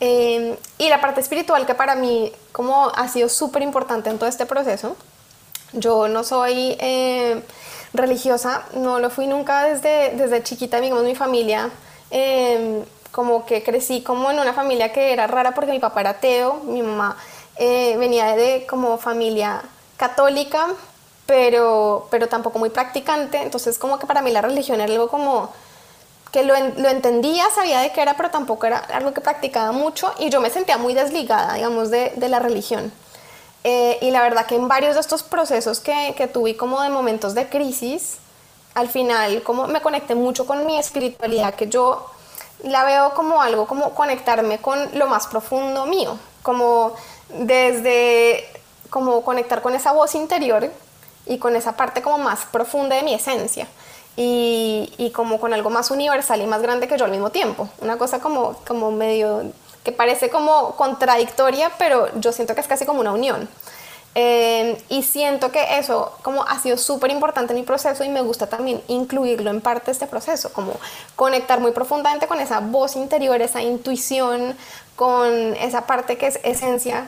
[0.00, 4.28] eh, y la parte espiritual que para mí como ha sido súper importante en todo
[4.28, 4.96] este proceso.
[5.72, 7.42] Yo no soy eh,
[7.92, 11.70] religiosa, no lo fui nunca desde, desde chiquita, digamos mi familia
[13.18, 16.60] como que crecí como en una familia que era rara porque mi papá era ateo,
[16.62, 17.16] mi mamá
[17.56, 19.60] eh, venía de como familia
[19.96, 20.68] católica,
[21.26, 25.50] pero, pero tampoco muy practicante, entonces como que para mí la religión era algo como
[26.30, 30.14] que lo, lo, entendía, sabía de qué era, pero tampoco era algo que practicaba mucho
[30.20, 32.92] y yo me sentía muy desligada, digamos, de, de la religión.
[33.64, 36.90] Eh, y la verdad que en varios de estos procesos que, que tuve como de
[36.90, 38.18] momentos de crisis,
[38.74, 42.06] al final como me conecté mucho con mi espiritualidad, que yo
[42.64, 46.94] la veo como algo como conectarme con lo más profundo mío, como
[47.28, 48.44] desde
[48.90, 50.70] como conectar con esa voz interior
[51.26, 53.68] y con esa parte como más profunda de mi esencia
[54.16, 57.68] y, y, como con algo más universal y más grande que yo al mismo tiempo.
[57.80, 59.52] Una cosa como, como medio
[59.84, 63.48] que parece como contradictoria, pero yo siento que es casi como una unión.
[64.20, 68.20] Eh, y siento que eso como ha sido súper importante en mi proceso y me
[68.20, 70.72] gusta también incluirlo en parte de este proceso, como
[71.14, 74.56] conectar muy profundamente con esa voz interior, esa intuición,
[74.96, 77.06] con esa parte que es esencia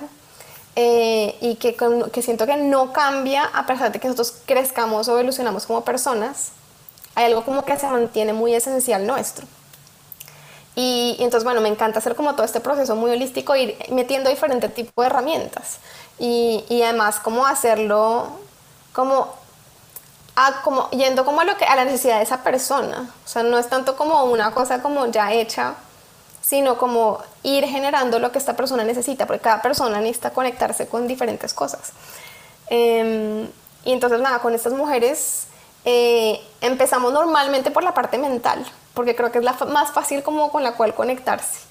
[0.76, 1.74] eh, y que,
[2.12, 6.52] que siento que no cambia a pesar de que nosotros crezcamos o evolucionamos como personas.
[7.16, 9.48] Hay algo como que se mantiene muy esencial nuestro.
[10.76, 14.30] Y, y, entonces, bueno, me encanta hacer como todo este proceso muy holístico, ir metiendo
[14.30, 15.80] diferentes tipos de herramientas
[16.20, 18.28] y, además cómo hacerlo
[18.92, 19.28] como,
[20.36, 23.10] a, como yendo como a, lo que, a la necesidad de esa persona.
[23.24, 25.74] O sea, no es tanto como una cosa como ya hecha,
[26.42, 31.08] sino como ir generando lo que esta persona necesita, porque cada persona necesita conectarse con
[31.08, 31.92] diferentes cosas.
[32.68, 33.48] Em,
[33.84, 35.46] y entonces nada, con estas mujeres
[35.86, 38.64] eh, empezamos normalmente por la parte mental.
[38.92, 41.69] porque creo que es la más fácil como con la cual conectarse.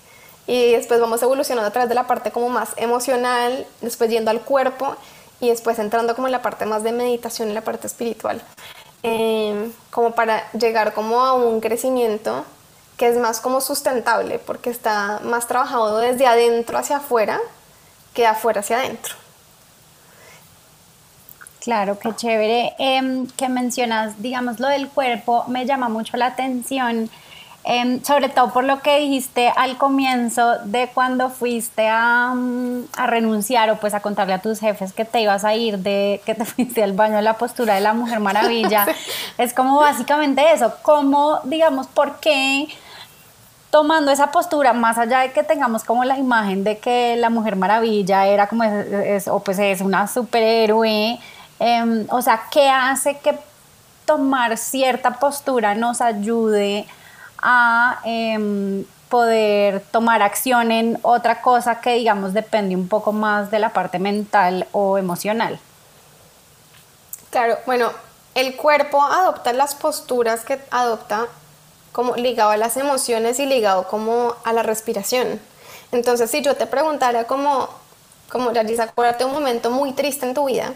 [0.50, 4.42] Y después vamos evolucionando a través de la parte como más emocional, después yendo al
[4.42, 4.96] cuerpo
[5.40, 8.42] y después entrando como en la parte más de meditación, en la parte espiritual.
[9.04, 12.46] Em, como para llegar como a un crecimiento
[12.98, 17.40] que es más como sustentable, porque está más trabajado desde adentro hacia afuera
[18.16, 19.14] que de afuera hacia adentro.
[21.62, 27.08] Claro, qué chévere em, que mencionas, digamos, lo del cuerpo, me llama mucho la atención,
[27.64, 33.08] em, sobre todo por lo que dijiste al comienzo de cuando fuiste a, mm, a,
[33.08, 36.36] renunciar o pues a contarle a tus jefes que te ibas a ir, de que
[36.36, 38.86] te fuiste al baño de la postura de la Mujer Maravilla.
[39.38, 42.68] Es como básicamente eso, como, digamos, ¿por qué?
[43.70, 47.56] tomando esa postura, más allá de que tengamos como la imagen de que la Mujer
[47.56, 51.20] Maravilla era como, es, o pues es una superhéroe,
[51.60, 53.38] em, o sea, ¿qué hace que
[54.06, 56.88] tomar cierta postura nos ayude
[57.42, 63.60] a em, poder tomar acción en otra cosa que digamos depende un poco más de
[63.60, 65.60] la parte mental o emocional?
[67.32, 67.92] Claro, bueno,
[68.36, 71.28] el cuerpo adopta las posturas que adopta
[71.92, 75.40] como ligado a las emociones y ligado como a la respiración.
[75.92, 77.70] Entonces, si yo te preguntara como,
[78.32, 80.74] como Larisa, acuérdate un momento muy triste en tu vida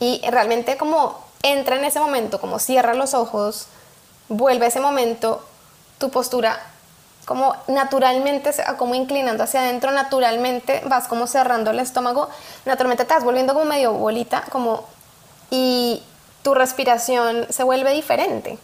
[0.00, 3.68] y realmente como entra en ese momento, como cierra los ojos,
[4.28, 5.44] vuelve ese momento,
[5.98, 6.58] tu postura
[7.24, 12.28] como naturalmente como inclinando hacia adentro, naturalmente vas como cerrando el estómago,
[12.64, 14.86] naturalmente te vas volviendo como medio bolita, como
[15.50, 16.02] y
[16.42, 18.58] tu respiración se vuelve diferente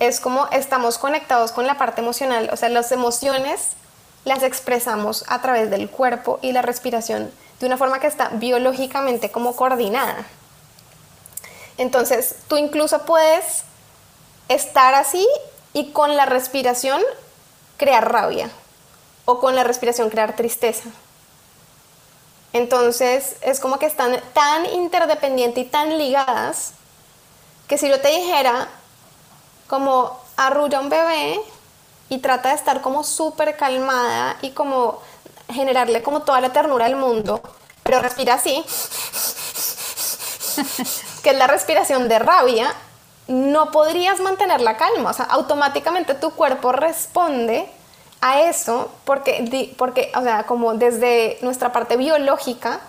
[0.00, 3.68] es como estamos conectados con la parte emocional, o sea, las emociones
[4.24, 9.30] las expresamos a través del cuerpo y la respiración de una forma que está biológicamente
[9.30, 10.24] como coordinada.
[11.76, 13.64] Entonces, tú incluso puedes
[14.50, 15.26] estar así
[15.72, 17.00] y con la respiración
[17.78, 18.50] crear rabia
[19.24, 20.90] o con la respiración crear tristeza.
[22.52, 26.72] Entonces, es como que están tan interdependientes y tan ligadas
[27.68, 28.68] que si yo te dijera,
[29.68, 31.40] como arrulla un bebé
[32.08, 34.98] y trata de estar como súper calmada y como
[35.48, 37.40] generarle como toda la ternura del mundo,
[37.84, 38.64] pero respira así,
[41.22, 42.74] que es la respiración de rabia,
[43.30, 47.68] no podrías mantener la calma, o sea, automáticamente tu cuerpo responde
[48.20, 52.80] a eso porque, porque, o sea, como desde nuestra parte biológica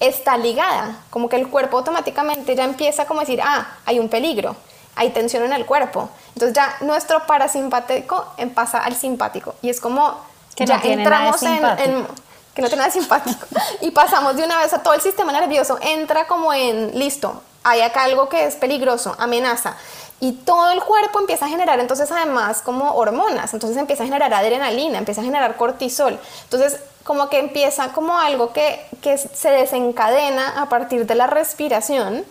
[0.00, 4.08] está ligada, como que el cuerpo automáticamente ya empieza como a decir, ah, hay un
[4.08, 4.56] peligro
[4.96, 6.08] hay tensión en el cuerpo.
[6.34, 9.54] Entonces ya nuestro parasimpático pasa al simpático.
[9.62, 10.20] Y es como
[10.54, 12.06] que ya entramos en,
[12.54, 13.46] que no tiene nada simpático.
[13.80, 17.80] Y pasamos de una vez a todo el sistema nervioso entra como en listo, hay
[17.80, 19.76] acá algo que es peligroso, amenaza
[20.20, 24.32] y todo el cuerpo empieza a generar entonces además como hormonas, entonces empieza a generar
[24.32, 30.62] adrenalina, empieza a generar cortisol, entonces como que empieza como algo que, que se desencadena
[30.62, 32.24] a partir de la respiración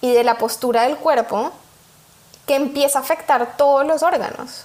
[0.00, 1.50] y de la postura del cuerpo
[2.46, 4.64] que empieza a afectar todos los órganos.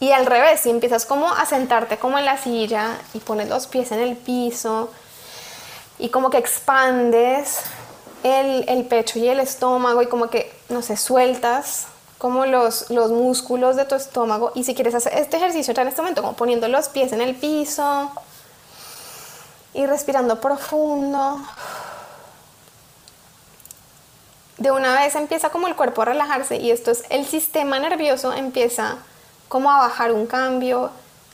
[0.00, 3.66] Y al revés, si empiezas como a sentarte como en la silla y pones los
[3.66, 4.90] pies en el piso
[5.98, 7.62] y como que expandes
[8.22, 11.86] el, pecho y el estómago y como que, no sé, sueltas
[12.18, 16.02] como los, los músculos de tu estómago y si quieres hacer este ejercicio en este
[16.02, 18.10] momento, como poniendo los pies en el piso
[19.74, 21.40] y respirando profundo
[24.58, 28.32] de una vez empieza como el cuerpo a relajarse y esto es el sistema nervioso
[28.32, 28.98] empieza
[29.48, 30.90] como a bajar un cambio.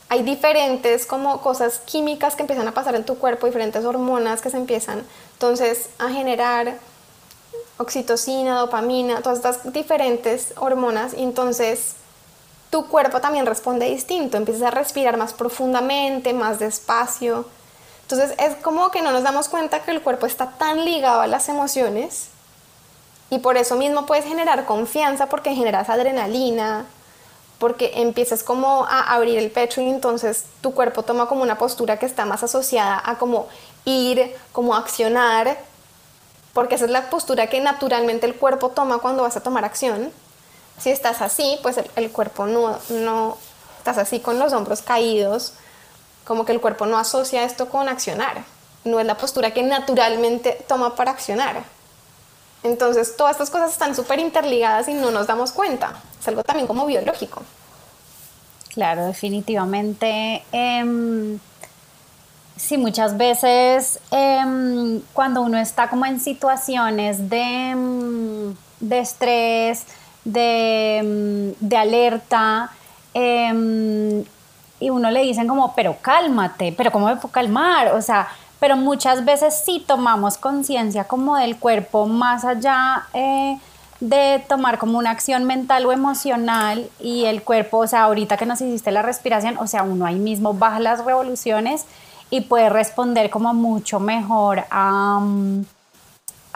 [0.09, 4.49] Hay diferentes como cosas químicas que empiezan a pasar en tu cuerpo, diferentes hormonas que
[4.49, 6.77] se empiezan entonces a generar
[7.77, 11.95] oxitocina, dopamina, todas estas diferentes hormonas y entonces
[12.69, 17.45] tu cuerpo también responde distinto, empiezas a respirar más profundamente, más despacio.
[18.03, 21.27] Entonces es como que no nos damos cuenta que el cuerpo está tan ligado a
[21.27, 22.27] las emociones
[23.29, 26.85] y por eso mismo puedes generar confianza porque generas adrenalina,
[27.65, 31.97] porque empiezas como a abrir el pecho y entonces tu cuerpo toma como una postura
[31.97, 33.47] que está más asociada a como
[33.85, 35.57] ir, como accionar,
[36.53, 40.11] porque esa es la postura que naturalmente el cuerpo toma cuando vas a tomar acción.
[40.77, 43.35] Si estás así, pues el, cuerpo no, no,
[43.79, 45.53] estás así con los hombros caídos,
[46.23, 48.43] como que el cuerpo no asocia esto con accionar,
[48.83, 51.63] no es la postura que naturalmente toma para accionar.
[52.65, 56.01] Entonces, todas estas cosas están súper interligadas y no nos damos cuenta.
[56.19, 57.43] Es algo también como biológico.
[58.75, 60.43] Claro, definitivamente.
[60.51, 61.39] Em,
[62.57, 69.85] sí, muchas veces em, cuando uno está como en situaciones de, em, de estrés,
[70.25, 72.69] de, mm, alerta.
[74.79, 77.93] Y uno le dicen como, pero cálmate, pero ¿cómo me puedo calmar?
[77.93, 78.27] O sea,
[78.59, 83.57] pero muchas veces sí tomamos conciencia como del cuerpo más allá eh,
[83.99, 88.45] de tomar como una acción mental o emocional y el cuerpo, o sea, ahorita que
[88.45, 91.85] nos hiciste la respiración, o sea, uno ahí mismo baja las revoluciones
[92.29, 95.65] y puede responder como mucho mejor a, mm,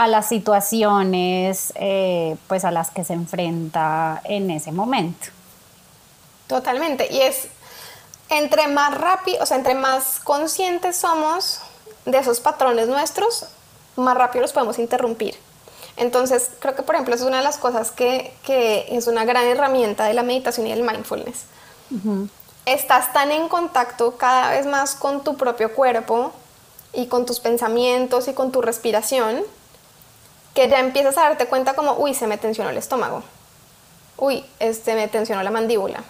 [0.07, 5.27] las situaciones eh, pues a las que se enfrenta en ese momento.
[6.47, 7.47] Totalmente, y es
[8.29, 11.61] entre más rápido, o sea, entre más conscientes somos
[12.05, 13.45] de esos patrones nuestros,
[13.95, 15.35] más rápido los podemos interrumpir.
[15.99, 18.33] Entonces, creo que, por ejemplo, es una de las cosas que,
[18.89, 21.43] es una gran herramienta de la meditación y del mindfulness.
[22.65, 26.31] Estás tan en contacto cada vez más con tu propio cuerpo
[26.93, 29.43] y con tus pensamientos y con tu respiración,
[30.53, 33.21] que ya empiezas a darte cuenta como, uy, se me tensionó el estómago.
[34.17, 36.03] Uy, este me tensionó la mandíbula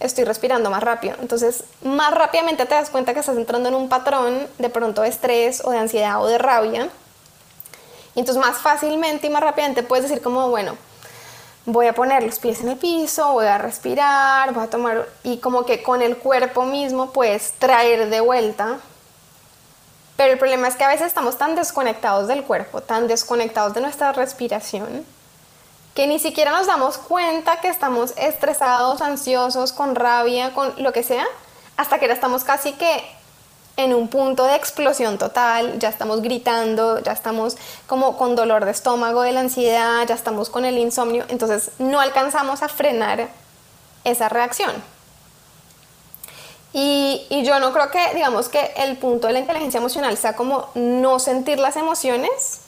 [0.00, 1.14] estoy respirando más rápido.
[1.20, 5.08] Entonces, más rápidamente te das cuenta que estás entrando en un patrón de pronto de
[5.08, 6.88] estrés o de ansiedad o de rabia.
[8.14, 10.76] Y entonces más fácilmente y más rápidamente puedes decir como, bueno,
[11.66, 15.38] voy a poner los pies en el piso, voy a respirar, voy a tomar y
[15.38, 18.78] como que con el cuerpo mismo puedes traer de vuelta.
[20.16, 23.80] Pero el problema es que a veces estamos tan desconectados del cuerpo, tan desconectados de
[23.80, 25.06] nuestra respiración,
[25.94, 31.02] que ni siquiera nos damos cuenta que estamos estresados, ansiosos, con rabia, con lo que
[31.02, 31.26] sea,
[31.76, 33.02] hasta que ya estamos casi que
[33.84, 37.56] en un punto de explosión total, ya estamos gritando, ya estamos
[37.86, 42.00] como con dolor de estómago de la ansiedad, ya estamos con el insomnio, entonces no
[42.00, 43.28] alcanzamos a frenar
[44.04, 44.72] esa reacción.
[46.72, 50.36] Y, y, yo no creo que, digamos que el punto de la inteligencia emocional sea
[50.36, 52.60] como no sentir las emociones,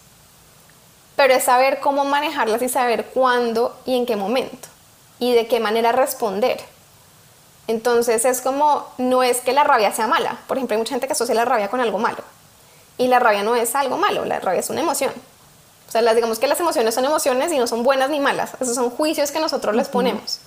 [1.14, 4.68] pero es saber cómo manejarlas y saber cuándo y en qué momento
[5.20, 6.71] y de qué manera responder.
[7.66, 10.38] Entonces es como, no es que la rabia sea mala.
[10.46, 12.22] Por ejemplo, hay mucha gente que asocia la rabia con algo malo.
[12.98, 15.12] Y la rabia no es algo malo, la rabia es una emoción.
[15.88, 18.52] O sea, las, digamos que las emociones son emociones y no son buenas ni malas.
[18.60, 20.40] Esos son juicios que nosotros les ponemos.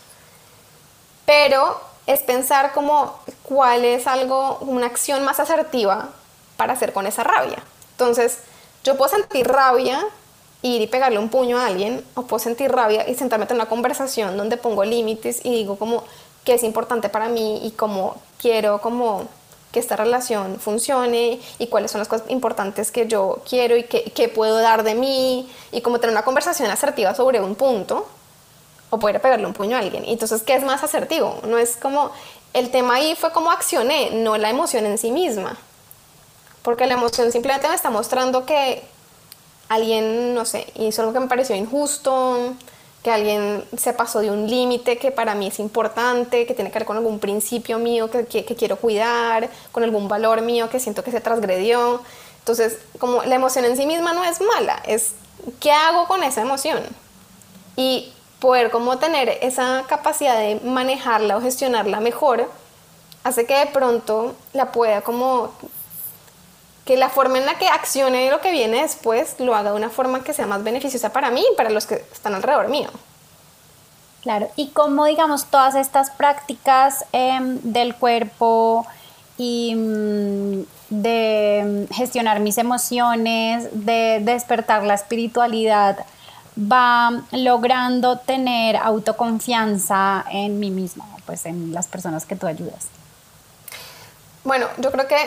[1.25, 6.09] Pero es pensar como cuál es algo, una acción más asertiva
[6.57, 7.57] para hacer con esa rabia.
[7.91, 8.39] Entonces,
[8.83, 10.03] yo puedo sentir rabia
[10.61, 13.67] ir y pegarle un puño a alguien, o puedo sentir rabia y sentarme en una
[13.67, 16.03] conversación donde pongo límites y digo como
[16.45, 19.27] qué es importante para mí y cómo quiero como
[19.75, 24.29] que esta relación funcione y cuáles son las cosas importantes que yo quiero y qué,
[24.29, 28.07] puedo dar de mí y como tener una conversación asertiva sobre un punto
[28.89, 30.05] o poder pegarle un puño a alguien.
[30.07, 31.41] Entonces, ¿qué es más asertivo?
[31.43, 32.11] No es como,
[32.53, 35.57] el tema ahí fue como accioné, no la emoción en sí misma.
[36.61, 38.81] Porque la emoción simplemente me está mostrando que,
[39.67, 42.55] alguien, no sé, hizo algo que me pareció injusto,
[43.05, 46.79] que alguien se pasó de un límite que para mí es importante, que tiene que
[46.79, 51.11] ver con algún principio mío que, quiero cuidar, con algún valor mío que siento que
[51.11, 52.01] se transgredió.
[52.39, 55.11] Entonces, como la emoción en sí misma no es mala, es
[55.59, 56.81] qué hago con esa emoción.
[57.75, 62.49] Y poder como tener esa capacidad de manejarla o gestionarla mejor
[63.23, 65.51] hace que de pronto la pueda como
[66.85, 69.89] que la forma en la que accione lo que viene después lo haga de una
[69.89, 72.89] forma que sea más beneficiosa para mí y para los que están alrededor mío.
[74.21, 78.85] Claro, y como digamos todas estas prácticas em, del cuerpo
[79.37, 86.05] y mm, de gestionar mis emociones, de despertar la espiritualidad,
[86.57, 92.87] va logrando tener autoconfianza en mí misma, pues en las personas que tú ayudas.
[94.43, 95.17] Bueno, yo creo que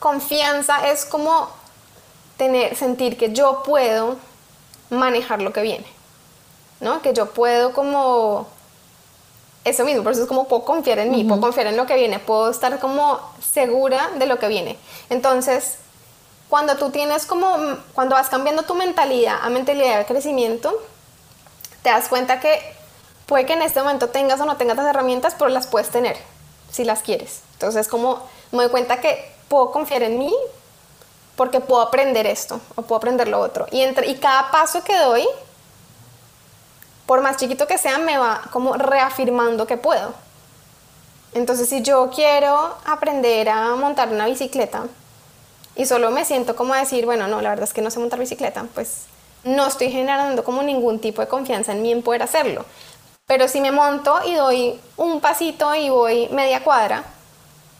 [0.00, 1.48] Confianza es como
[2.36, 4.16] tener, sentir que yo puedo
[4.88, 5.86] manejar lo que viene,
[6.80, 7.00] ¿no?
[7.02, 8.48] Que yo puedo como
[9.64, 11.94] eso mismo, por eso es como puedo confiar en mí, puedo confiar en lo que
[11.94, 14.78] viene, puedo estar como segura de lo que viene.
[15.10, 15.76] Entonces,
[16.48, 17.56] cuando tú tienes como,
[17.94, 20.72] cuando vas cambiando tu mentalidad a mentalidad de crecimiento,
[21.82, 22.58] te das cuenta que
[23.26, 26.16] puede que en este momento tengas o no tengas las herramientas, pero las puedes tener
[26.72, 27.42] si las quieres.
[27.52, 30.32] Entonces, como me doy cuenta que puedo confiar en mí
[31.34, 33.66] porque puedo aprender esto o puedo aprender lo otro.
[33.72, 35.26] Y, entre, y cada paso que doy,
[37.04, 40.14] por más chiquito que sea, me va como reafirmando que puedo.
[41.34, 44.84] Entonces, si yo quiero aprender a montar una bicicleta
[45.74, 47.98] y solo me siento como a decir, bueno, no, la verdad es que no sé
[47.98, 49.06] montar bicicleta, pues
[49.42, 52.64] no estoy generando como ningún tipo de confianza en mí en poder hacerlo.
[53.26, 57.02] Pero si me monto y doy un pasito y voy media cuadra,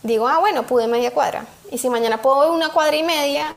[0.02, 1.44] digo, ah, bueno, pude media cuadra.
[1.70, 3.54] Y si mañana puedo una cuadra y media,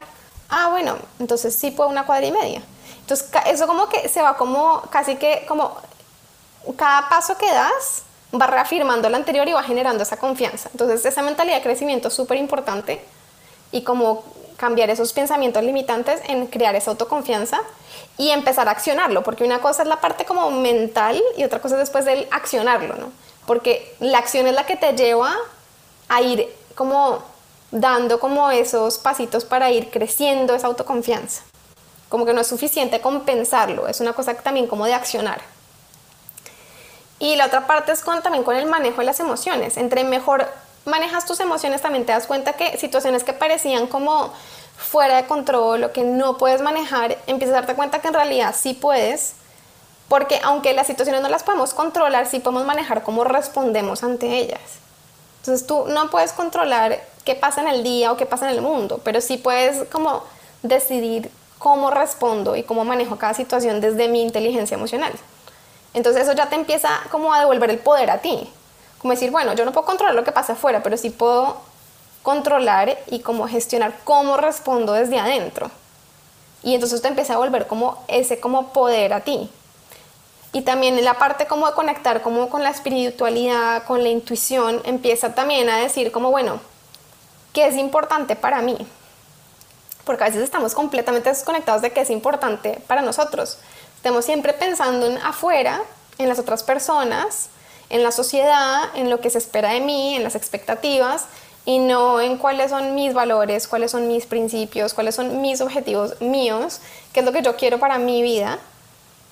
[0.50, 2.62] ah, bueno, entonces sí puedo una cuadra y media.
[3.02, 5.76] Entonces, eso como que se va como, casi que como
[6.78, 8.04] cada paso que das
[8.34, 10.70] va reafirmando el anterior y va generando esa confianza.
[10.72, 13.04] Entonces, esa mentalidad de crecimiento es súper importante
[13.72, 14.24] y como
[14.58, 17.60] cambiar esos pensamientos limitantes en crear esa autoconfianza
[18.18, 21.76] y empezar a accionarlo, porque una cosa es la parte como mental y otra cosa
[21.76, 23.12] es después del accionarlo, ¿no?
[23.46, 25.36] Porque la acción es la que te lleva
[26.08, 27.24] a ir como
[27.74, 31.42] dando como esos pasitos para ir creciendo esa autoconfianza.
[32.08, 35.42] Como que no es suficiente compensarlo, es una cosa también como de accionar.
[37.18, 39.78] Y la otra parte es con, también con el manejo de las emociones.
[39.78, 40.48] Entre mejor
[40.86, 44.32] manejas tus emociones, también te das cuenta que situaciones que parecían como
[44.78, 48.54] fuera de control o que no puedes manejar, empiezas a darte cuenta que en realidad
[48.56, 49.34] sí puedes,
[50.10, 54.62] porque aunque las situaciones no las podemos controlar, sí podemos manejar cómo respondemos ante ellas.
[55.40, 58.62] Entonces tú no puedes controlar qué pasa en el día o qué pasa en el
[58.62, 60.24] mundo, pero sí puedes como
[60.62, 65.14] decidir cómo respondo y cómo manejo cada situación desde mi inteligencia emocional.
[65.94, 68.50] Entonces eso ya te empieza como a devolver el poder a ti.
[69.00, 71.58] Como decir, bueno, yo no puedo controlar lo que pasa afuera, pero sí puedo
[72.22, 75.70] controlar y como gestionar cómo respondo desde adentro.
[76.64, 79.50] Y entonces te empieza a volver como ese como poder a ti.
[80.54, 85.34] Y también la parte como de conectar como con la espiritualidad, con la intuición, empieza
[85.36, 86.60] también a decir como, bueno,
[87.54, 88.76] ¿qué es importante para mí?
[90.04, 93.60] Porque a veces estamos completamente desconectados de qué es importante para nosotros.
[93.96, 95.82] Estamos siempre pensando en afuera,
[96.18, 97.50] en las otras personas,
[97.90, 101.26] en la sociedad, en lo que se espera de mí, en las expectativas,
[101.66, 106.20] y no en cuáles son mis valores, cuáles son mis principios, cuáles son mis objetivos
[106.20, 106.82] míos,
[107.14, 108.60] qué es lo que yo quiero para mi vida.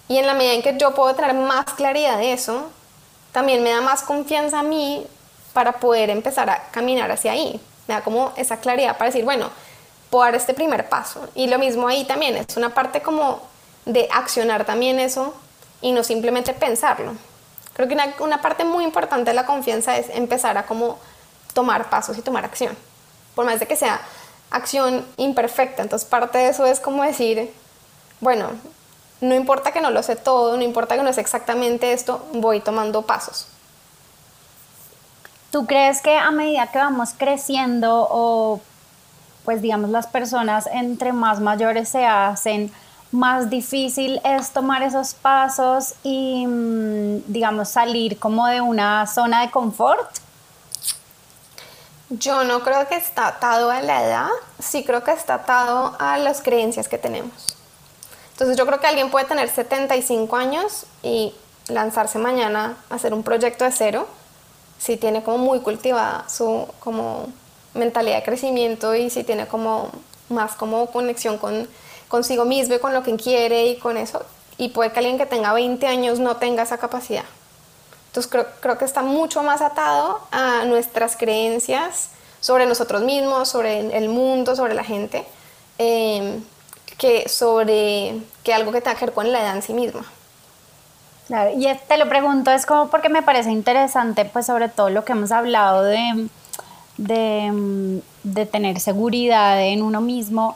[0.07, 2.69] Y en la medida en que yo puedo tener más claridad de eso,
[3.33, 5.05] también me da más confianza a mí
[5.53, 7.59] para poder empezar a caminar hacia ahí.
[7.99, 9.49] Como esa claridad para decir, bueno,
[10.09, 11.27] puedo dar este primer paso.
[11.35, 13.41] Y lo mismo ahí también, es una parte como
[13.85, 15.33] de accionar también eso
[15.81, 17.15] y no simplemente pensarlo.
[17.73, 20.99] Creo que una, una parte muy importante de la confianza es empezar a como
[21.53, 22.77] tomar pasos y tomar acción.
[23.35, 23.99] Por más de que sea
[24.51, 25.81] acción imperfecta.
[25.81, 27.51] Entonces parte de eso es como decir,
[28.19, 28.51] bueno,
[29.21, 32.59] no importa que no lo sé todo, no importa que no sé exactamente esto, voy
[32.59, 33.47] tomando pasos.
[35.51, 38.61] ¿Tú crees que a medida que vamos creciendo o
[39.43, 42.71] pues digamos las personas entre más mayores se hacen,
[43.11, 49.51] más difícil es tomar esos pasos y mm, digamos salir como de una zona de
[49.51, 50.09] confort?
[52.09, 54.27] Yo no creo que está atado a la edad,
[54.59, 57.57] sí creo que está atado a las creencias que tenemos.
[58.33, 61.33] Entonces yo creo que alguien puede tener 75 años y
[61.67, 64.07] lanzarse mañana a hacer un proyecto de cero,
[64.81, 67.27] si tiene como muy cultivada su como
[67.75, 69.91] mentalidad de crecimiento y si tiene como
[70.29, 71.67] más como conexión con
[72.07, 74.25] consigo mismo y con lo que quiere y con eso.
[74.57, 77.23] Y puede que alguien que tenga 20 años no tenga esa capacidad.
[78.07, 82.09] Entonces creo, que está mucho más atado a nuestras creencias
[82.41, 85.25] sobre nosotros mismos, sobre el mundo, sobre la gente,
[85.77, 86.43] em,
[86.97, 90.05] que sobre que algo que tenga que ver con la edad en sí misma.
[91.55, 95.13] Y te lo pregunto, es como porque me parece interesante, pues sobre todo lo que
[95.13, 96.27] hemos hablado de,
[96.97, 100.55] de, de tener seguridad en uno mismo,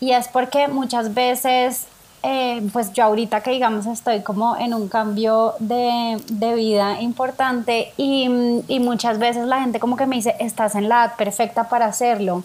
[0.00, 1.86] y es porque muchas veces
[2.24, 6.20] eh, pues yo ahorita que digamos estoy como en un cambio de,
[6.56, 8.28] vida importante y,
[8.80, 12.42] muchas veces la gente como que me dice, estás en la edad perfecta para hacerlo,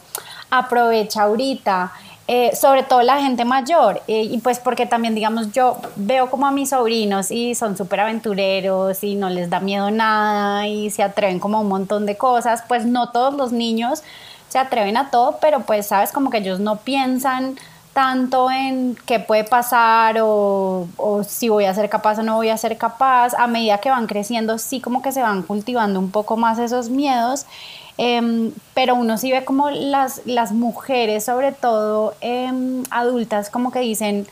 [0.49, 1.91] aprovecha ahorita.
[2.27, 6.47] Eh, sobre todo la gente mayor, eh, y pues porque también, digamos, yo veo como
[6.47, 11.03] a mis sobrinos y son súper aventureros y no les da miedo nada y se
[11.03, 14.03] atreven como a un montón de cosas, pues no todos los niños
[14.47, 17.57] se atreven a todo, pero pues sabes como que ellos no piensan
[17.93, 20.87] tanto en qué puede pasar o,
[21.27, 23.33] si voy a ser capaz o no voy a ser capaz.
[23.35, 26.89] A medida que van creciendo, sí como que se van cultivando un poco más esos
[26.89, 27.45] miedos.
[27.97, 33.79] Em, pero uno sí ve como las, las mujeres, sobre todo em, adultas, como que
[33.79, 34.27] dicen,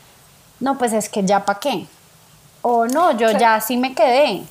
[0.60, 1.86] no, pues es que ya para qué.
[2.62, 4.42] O no, yo ya sí me quedé.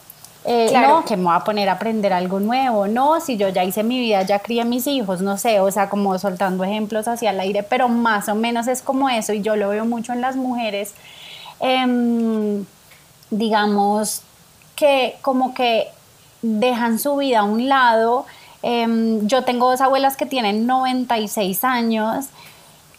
[0.44, 3.64] Eh, no, que me voy a poner a aprender algo nuevo, no, si yo ya
[3.64, 7.30] hice mi vida, ya crié mis hijos, no sé, o sea, como soltando ejemplos hacia
[7.30, 10.22] el aire, pero más o menos es como eso y yo lo veo mucho en
[10.22, 10.96] las mujeres,
[11.60, 12.66] em,
[13.30, 14.24] digamos,
[14.76, 15.90] que como que
[16.42, 18.26] dejan su vida a un lado.
[18.64, 22.28] Em, yo tengo dos abuelas que tienen 96 años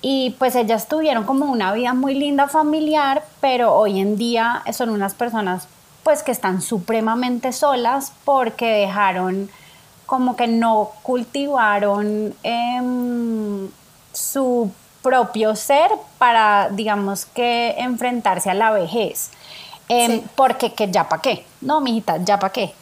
[0.00, 4.90] y pues ellas tuvieron como una vida muy linda familiar, pero hoy en día son
[4.90, 5.68] unas personas
[6.02, 9.48] pues que están supremamente solas porque dejaron
[10.06, 13.68] como que no cultivaron em,
[14.12, 14.70] su
[15.02, 19.30] propio ser para, digamos que, enfrentarse a la vejez.
[19.88, 22.72] Em, porque que ya para qué, no, mijita, ya para qué.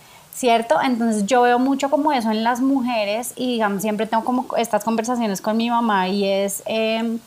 [0.41, 0.81] ¿Cierto?
[0.83, 4.85] Entonces yo veo mucho como eso en las mujeres y digamos siempre tengo como estas
[4.85, 7.19] conversaciones con mi mamá y es em,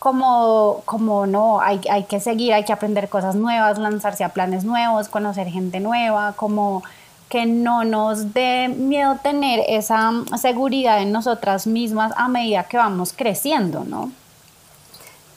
[0.00, 4.64] como, como no, hay, hay que seguir, hay que aprender cosas nuevas, lanzarse a planes
[4.64, 6.82] nuevos, conocer gente nueva, como
[7.28, 13.12] que no nos dé miedo tener esa seguridad en nosotras mismas a medida que vamos
[13.12, 14.10] creciendo, ¿no?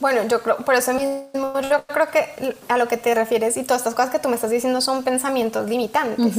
[0.00, 3.62] Bueno, yo creo, por eso mismo, yo creo que a lo que te refieres y
[3.62, 6.36] todas estas cosas que tú me estás diciendo son pensamientos limitantes.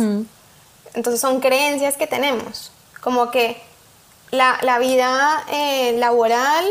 [0.94, 3.62] Entonces son creencias que tenemos, como que
[4.32, 6.66] la, la vida eh, laboral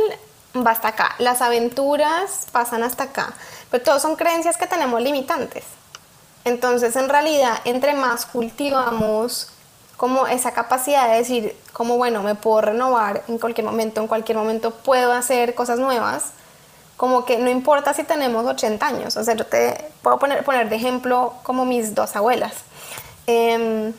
[0.55, 3.33] va hasta acá, las aventuras pasan hasta acá,
[3.71, 5.65] pero todos son creencias que tenemos limitantes.
[6.45, 9.49] Entonces, en realidad, entre más cultivamos
[9.97, 14.37] como esa capacidad de decir, como bueno, me puedo renovar en cualquier momento, en cualquier
[14.37, 16.33] momento puedo hacer cosas nuevas,
[16.97, 20.69] como que no importa si tenemos 80 años, o sea, yo te puedo poner, poner
[20.69, 22.53] de ejemplo como mis dos abuelas.
[23.27, 23.93] Em,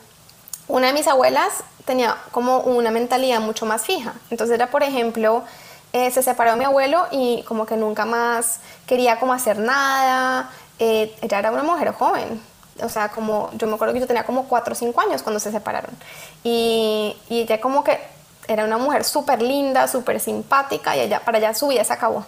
[0.68, 5.44] una de mis abuelas tenía como una mentalidad mucho más fija, entonces era, por ejemplo,
[5.92, 10.50] eh, se separó de mi abuelo y como que nunca más quería como hacer nada,
[10.78, 12.40] eh, ella era una mujer joven,
[12.82, 15.40] o sea, como yo me acuerdo que yo tenía como 4 o 5 años cuando
[15.40, 15.90] se separaron.
[16.44, 17.98] Y, y ella como que
[18.48, 22.26] era una mujer súper linda, súper simpática y ella, para allá su vida se acabó.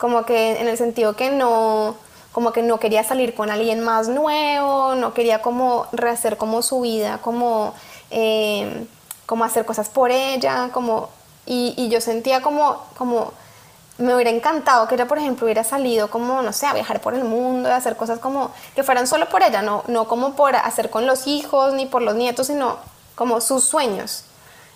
[0.00, 1.94] Como que en el sentido que no,
[2.32, 6.80] como que no quería salir con alguien más nuevo, no quería como rehacer como su
[6.80, 7.74] vida, como,
[8.10, 8.86] eh,
[9.26, 11.10] como hacer cosas por ella, como,
[11.46, 13.32] y, y yo sentía como, como
[14.00, 17.14] me hubiera encantado que ella, por ejemplo, hubiera salido como, no sé, a viajar por
[17.14, 20.56] el mundo, a hacer cosas como que fueran solo por ella, no, no como por
[20.56, 22.78] hacer con los hijos ni por los nietos, sino
[23.14, 24.24] como sus sueños.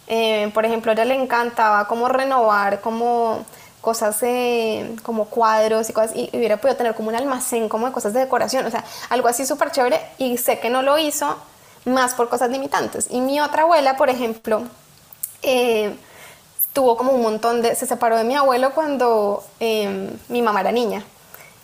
[0.06, 3.44] Eh, por ejemplo, a ella le encantaba como renovar, como
[3.84, 7.92] cosas eh, como cuadros y cosas, y hubiera podido tener como un almacén como de
[7.92, 11.36] cosas de decoración, o sea, algo así súper chévere, y sé que no lo hizo
[11.84, 13.06] más por cosas limitantes.
[13.10, 14.62] Y mi otra abuela, por ejemplo,
[15.42, 15.94] eh,
[16.72, 20.72] tuvo como un montón de, se separó de mi abuelo cuando em, mi mamá era
[20.72, 21.04] niña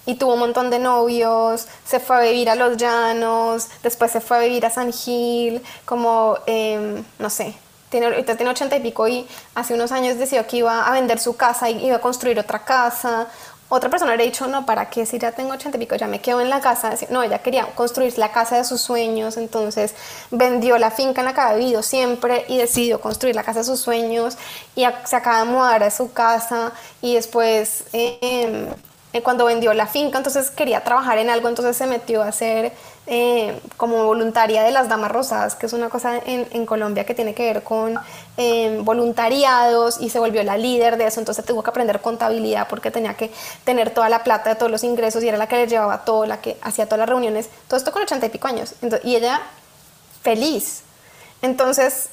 [0.07, 4.21] y tuvo un montón de novios, se fue a vivir a Los Llanos, después se
[4.21, 7.55] fue a vivir a San Gil, como, em, no sé,
[7.91, 11.19] tiene, ahorita tiene ochenta y pico y hace unos años decidió que iba a vender
[11.19, 13.29] su casa y iba a construir otra casa,
[13.73, 15.07] otra persona le ha dicho, no, ¿para qué?
[15.07, 16.93] Si ya tengo ochenta y pico, ya me quedo en la casa.
[17.09, 19.95] No, ella quería construir la casa de sus sueños, entonces
[20.33, 23.67] vendió la finca en la que había vivido siempre y decidió construir la casa de
[23.67, 24.37] sus sueños
[24.75, 28.67] y se acaba de mudar a su casa y después em,
[29.13, 32.73] eh, cuando vendió la finca, entonces quería trabajar en algo, entonces se metió a hacer
[33.09, 37.35] eh, como voluntaria de las Damas Rosadas, que es una cosa en, Colombia que tiene
[37.35, 37.99] que ver con
[38.37, 42.93] eh, voluntariados y se volvió la líder de eso, entonces tuvo que aprender contabilidad porque
[42.93, 43.33] tenía que
[43.65, 46.25] tener toda la plata de todos los ingresos y era la que le llevaba todo,
[46.25, 49.41] la que hacía todas las reuniones, todo esto con ochenta y pico años, y ella
[50.23, 50.83] feliz.
[51.43, 52.11] Entonces,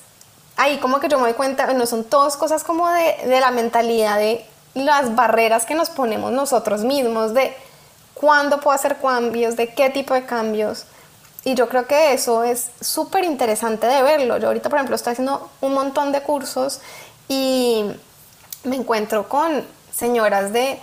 [0.55, 4.17] ahí como que yo me doy cuenta, no son todas cosas como de la mentalidad
[4.17, 4.43] de
[4.77, 7.55] las barreras que nos ponemos nosotros mismos de
[8.13, 10.85] cuándo puedo hacer cambios, de qué tipo de cambios.
[11.43, 14.37] Y yo creo que eso es súper interesante de verlo.
[14.37, 16.81] Yo ahorita, por ejemplo, estoy haciendo un montón de cursos
[17.29, 17.85] y
[18.63, 19.63] me encuentro con
[19.93, 20.79] señoras de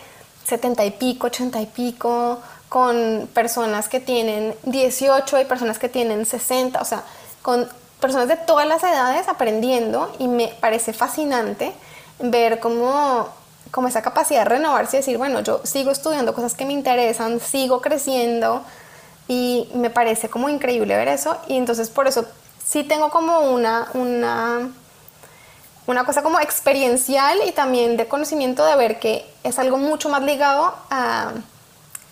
[0.46, 6.26] 70 y pico, 80 y pico, con personas que tienen 18 y personas que tienen
[6.26, 7.04] 60, o sea,
[7.42, 7.68] con
[8.00, 11.72] personas de todas las edades aprendiendo y me parece fascinante
[12.18, 13.28] ver cómo
[13.74, 17.40] como esa capacidad de renovarse y decir, bueno, yo sigo estudiando cosas que me interesan,
[17.40, 18.62] sigo creciendo
[19.26, 22.24] y me parece como increíble ver eso y entonces por eso
[22.64, 24.70] sí tengo como una, una,
[25.88, 30.22] una cosa como experiencial y también de conocimiento de ver que es algo mucho más
[30.22, 31.32] ligado a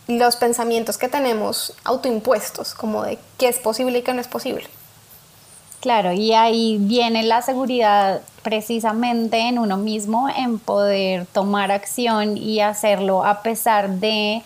[0.08, 4.68] los pensamientos que tenemos autoimpuestos, como de qué es posible y qué no es posible.
[5.82, 12.60] Claro, y ahí viene la seguridad precisamente en uno mismo, en poder tomar acción y
[12.60, 14.42] hacerlo a pesar de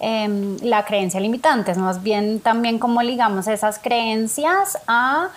[0.00, 5.28] em, la creencia limitante, más bien también como ligamos esas creencias a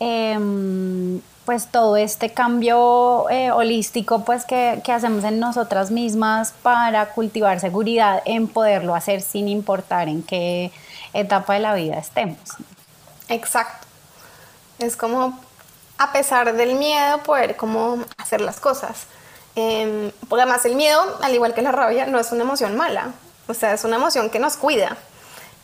[0.00, 7.10] em, pues todo este cambio eh, holístico pues que, que hacemos en nosotras mismas para
[7.10, 10.72] cultivar seguridad en poderlo hacer sin importar en qué
[11.12, 12.38] etapa de la vida estemos.
[13.28, 13.83] Exacto.
[14.78, 15.40] Es como,
[15.98, 19.06] a pesar del miedo, poder como hacer las cosas.
[19.56, 23.12] Eh, porque además el miedo, al igual que la rabia, no es una emoción mala.
[23.48, 24.96] O sea, es una emoción que nos cuida.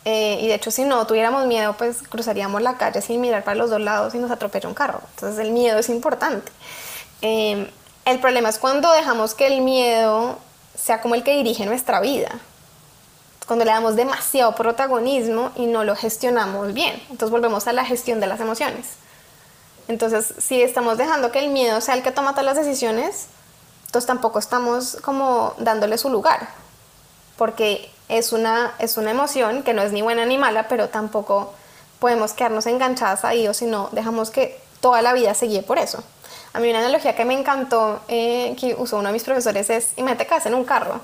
[0.05, 3.55] Eh, y de hecho, si no tuviéramos miedo, pues cruzaríamos la calle sin mirar para
[3.57, 5.01] los dos lados y nos atropella un carro.
[5.15, 6.51] Entonces el miedo es importante.
[7.21, 7.69] Em,
[8.05, 10.39] El problema es cuando dejamos que el miedo
[10.75, 12.39] sea como el que dirige nuestra vida.
[13.45, 16.95] Cuando le damos demasiado protagonismo y no lo gestionamos bien.
[17.09, 18.87] Entonces volvemos a la gestión de las emociones.
[19.91, 23.27] Entonces, si estamos dejando que el miedo sea el que toma todas las decisiones,
[23.87, 26.47] entonces tampoco estamos como dándole su lugar.
[27.37, 31.53] Porque es una, es una emoción que no es ni buena ni mala, pero tampoco
[31.99, 35.77] podemos quedarnos enganchadas ahí o si no, dejamos que toda la vida se guíe por
[35.77, 36.01] eso.
[36.53, 39.89] A mí una analogía que me encantó, eh, que usó uno de mis profesores, es,
[39.97, 41.01] imagínate que en un carro.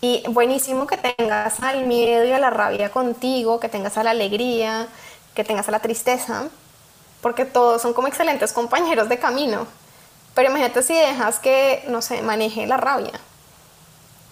[0.00, 4.10] Y buenísimo que tengas al miedo y a la rabia contigo, que tengas a la
[4.12, 4.88] alegría,
[5.34, 6.48] que tengas a la tristeza,
[7.24, 9.66] porque todos son como excelentes compañeros de camino.
[10.34, 13.18] Pero imagínate si dejas que, no sé, maneje la rabia.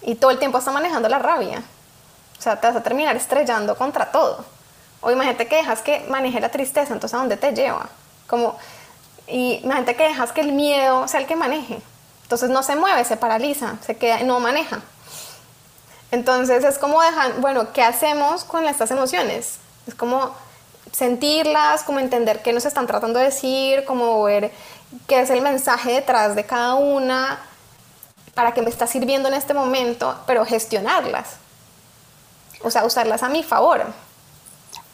[0.03, 1.63] Y todo el tiempo está manejando la rabia.
[2.37, 4.45] O sea, te vas a terminar estrellando contra todo.
[5.01, 7.89] O imagínate que dejas que maneje la tristeza, entonces ¿a dónde te lleva?
[8.27, 8.59] Como,
[9.25, 11.81] y imagínate que dejas que el miedo sea el que maneje.
[12.21, 14.81] Entonces no se mueve, se paraliza, se queda, no maneja.
[16.11, 19.57] Entonces es como dejar, bueno, ¿qué hacemos con estas emociones?
[19.87, 20.35] Es como
[20.93, 24.51] sentirlas, como entender qué nos están tratando de decir, como ver
[25.07, 27.39] qué es el mensaje detrás de cada una,
[28.33, 31.37] para que me está sirviendo en este momento, pero gestionarlas.
[32.63, 33.85] O sea, usarlas a mi favor.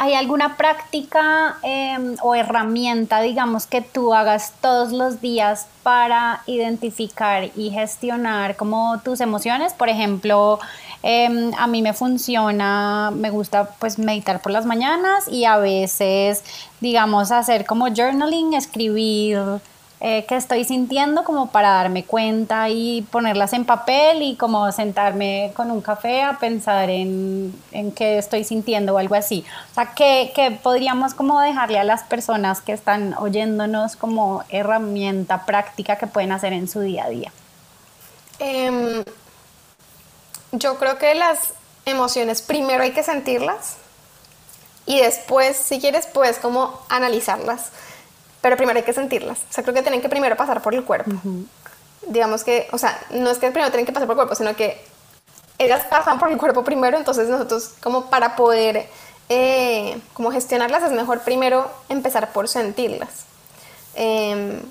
[0.02, 7.52] ¿Hay alguna práctica em, o herramienta, digamos, que tú hagas todos los días para identificar
[7.56, 9.74] y gestionar como tus emociones?
[9.74, 10.60] Por ejemplo,
[11.04, 16.44] em, a mí me funciona, me gusta pues meditar por las mañanas y a veces,
[16.82, 19.62] digamos, hacer como journaling, escribir
[20.02, 25.52] eh, que estoy sintiendo como para darme cuenta y ponerlas en papel y como sentarme
[25.58, 29.44] con un café a pensar en, en qué estoy sintiendo o algo así.
[29.72, 35.98] O sea, que, podríamos como dejarle a las personas que están oyéndonos como herramienta práctica
[35.98, 37.34] que pueden hacer en su día a día.
[38.40, 39.04] Em,
[40.52, 41.54] yo creo que las
[41.86, 43.76] emociones primero hay que sentirlas
[44.86, 47.72] y después, si quieres, puedes como analizarlas
[48.42, 49.40] pero primero hay que sentirlas.
[49.50, 51.12] O sea, creo que tienen que primero pasar por el cuerpo.
[52.08, 54.56] Digamos que, o sea, no es que primero tienen que pasar por el cuerpo, sino
[54.56, 54.82] que
[55.58, 58.88] ellas pasan por el cuerpo primero, entonces nosotros como para poder
[59.28, 63.26] eh, como gestionarlas es mejor primero empezar por sentirlas.
[63.96, 64.62] Em,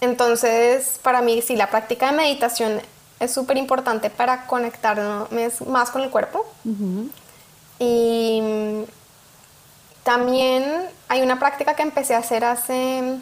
[0.00, 2.82] entonces, para mí, sí, la práctica de meditación
[3.22, 5.30] es súper importante para conectarnos
[5.66, 6.44] más con el cuerpo.
[7.78, 8.42] Y
[10.02, 13.18] también hay una práctica que empecé a hacer hace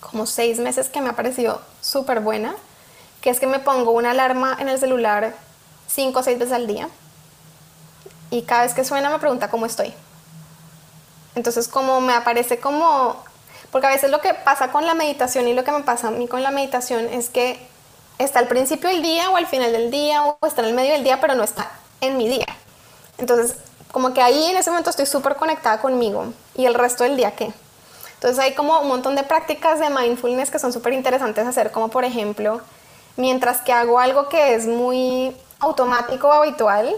[0.00, 2.54] como seis meses que me ha parecido súper buena,
[3.22, 5.34] que es que me pongo una alarma en el celular
[5.88, 6.88] cinco o seis veces al día
[8.30, 9.94] y cada vez que suena me pregunta cómo estoy.
[11.34, 13.16] Entonces como me aparece como,
[13.72, 16.10] porque a veces lo que pasa con la meditación y lo que me pasa a
[16.10, 17.69] mí con la meditación es que
[18.24, 20.92] está al principio del día o al final del día o está en el medio
[20.92, 22.46] del día, pero no está en mi día.
[23.18, 23.56] Entonces
[23.92, 27.32] como que ahí en ese momento estoy súper conectada conmigo y el resto del día
[27.32, 27.52] qué.
[28.14, 31.88] Entonces hay como un montón de prácticas de mindfulness que son súper interesantes hacer, como
[31.88, 32.60] por ejemplo,
[33.16, 36.94] mientras que hago algo que es muy automático o habitual,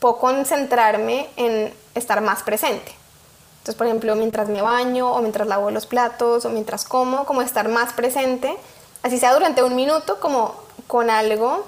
[0.00, 2.92] puedo concentrarme en estar más presente.
[3.58, 7.42] Entonces, por ejemplo, mientras me baño o mientras lavo los platos o mientras como, como
[7.42, 8.56] estar más presente,
[9.02, 10.54] así sea durante un minuto, como
[10.86, 11.64] con algo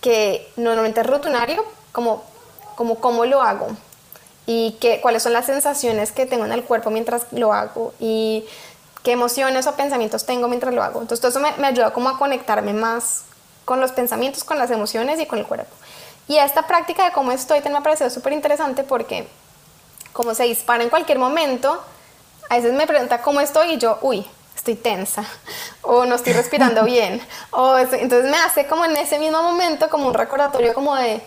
[0.00, 2.22] que normalmente es rutinario, como
[2.76, 3.68] como cómo lo hago
[4.46, 8.44] y qué, cuáles son las sensaciones que tengo en el cuerpo mientras lo hago y
[9.02, 11.00] qué emociones o pensamientos tengo mientras lo hago.
[11.00, 13.24] Entonces todo eso me, ayuda como a conectarme más
[13.64, 15.74] con los pensamientos, con las emociones y con el cuerpo.
[16.28, 19.26] Y esta práctica de cómo estoy también me ha parecido súper interesante porque
[20.12, 21.82] como se dispara en cualquier momento,
[22.48, 24.26] a veces me pregunta cómo estoy y yo, uy,
[24.66, 25.24] estoy tensa
[25.82, 27.20] o no estoy respirando bien.
[27.50, 31.22] O entonces me hace como en ese mismo momento como un recordatorio como de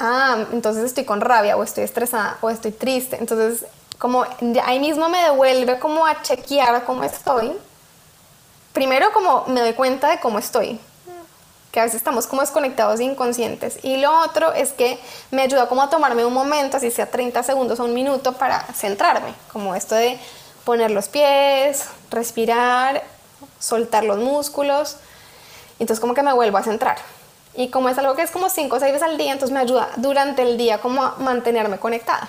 [0.00, 3.16] ah, entonces estoy con rabia o estoy estresada o estoy triste.
[3.18, 3.64] Entonces,
[3.98, 4.24] como
[4.64, 7.52] ahí mismo me devuelve como a chequear cómo estoy.
[8.72, 10.78] Primero como me doy cuenta de cómo estoy,
[11.72, 13.78] que a veces estamos como desconectados e inconscientes.
[13.82, 15.00] Y lo otro es que
[15.30, 18.62] me ayuda como a tomarme un momento, así sea 30 segundos o un minuto, para
[18.74, 20.18] centrarme, como esto de
[20.64, 23.02] poner los pies, respirar,
[23.58, 24.96] soltar los músculos.
[25.78, 26.98] Entonces como que me vuelvo a centrar.
[27.54, 29.60] Y como es algo que es como 5 o 6 veces al día, entonces me
[29.60, 32.28] ayuda durante el día como a mantenerme conectada.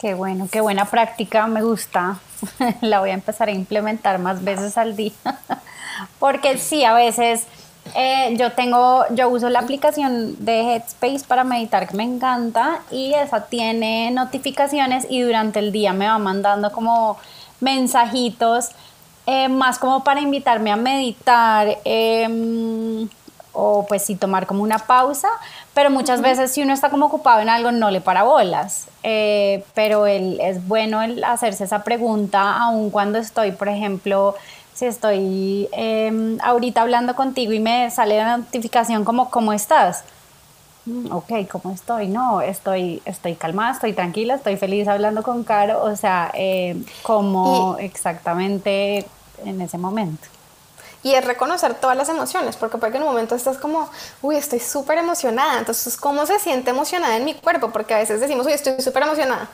[0.00, 2.18] Qué bueno, qué buena práctica, me gusta.
[2.80, 5.12] La voy a empezar a implementar más veces al día.
[6.18, 7.46] Porque sí, a veces
[7.94, 13.14] eh, yo tengo, yo uso la aplicación de Headspace para meditar que me encanta y
[13.14, 17.18] esa tiene notificaciones y durante el día me va mandando como
[17.60, 18.70] mensajitos
[19.26, 23.08] eh, más como para invitarme a meditar em,
[23.52, 25.28] o pues sí tomar como una pausa,
[25.74, 29.64] pero muchas veces si uno está como ocupado en algo no le para bolas, eh,
[29.74, 34.34] pero el, es bueno el hacerse esa pregunta aun cuando estoy, por ejemplo,
[34.72, 40.04] si estoy em, ahorita hablando contigo y me sale la notificación como, ¿cómo estás?
[40.88, 42.08] Mm, ok, ¿cómo estoy?
[42.08, 47.76] No, estoy, estoy calmada, estoy tranquila, estoy feliz hablando con Caro, o sea, eh, como
[47.78, 49.04] exactamente
[49.44, 50.26] en ese momento.
[51.02, 53.90] Y es reconocer todas las emociones, porque puede que en un momento estás como,
[54.22, 55.58] uy, estoy súper emocionada.
[55.58, 57.70] Entonces, ¿cómo se siente emocionada en mi cuerpo?
[57.70, 59.48] Porque a veces decimos, uy, estoy súper emocionada.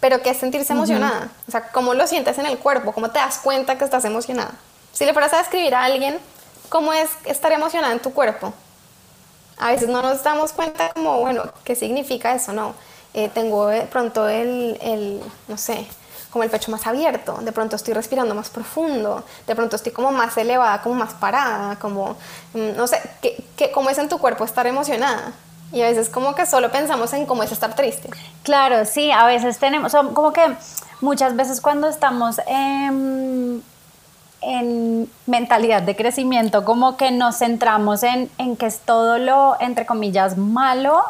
[0.00, 1.30] Pero ¿qué es sentirse emocionada?
[1.48, 2.92] O sea, ¿cómo lo sientes en el cuerpo?
[2.92, 4.52] ¿Cómo te das cuenta que estás emocionada?
[4.92, 6.18] Si le fueras a describir a alguien,
[6.68, 8.52] ¿cómo es estar emocionada en tu cuerpo?
[9.58, 12.52] A veces no nos damos cuenta como, bueno, ¿qué significa eso?
[12.52, 12.74] No,
[13.14, 15.86] eh, tengo de pronto el, el, no sé,
[16.30, 20.12] como el pecho más abierto, de pronto estoy respirando más profundo, de pronto estoy como
[20.12, 22.16] más elevada, como más parada, como,
[22.54, 25.32] mm, no sé, ¿qué, qué, ¿cómo es en tu cuerpo estar emocionada?
[25.72, 28.10] Y a veces como que solo pensamos en cómo es estar triste.
[28.42, 30.42] Claro, sí, a veces tenemos, como que
[31.00, 33.62] muchas veces cuando estamos en,
[34.42, 39.86] en mentalidad de crecimiento, como que nos centramos en, en que es todo lo, entre
[39.86, 41.02] comillas, malo.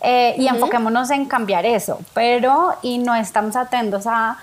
[0.00, 4.38] Eh, y enfoquémonos en cambiar eso, pero y no estamos atentos a,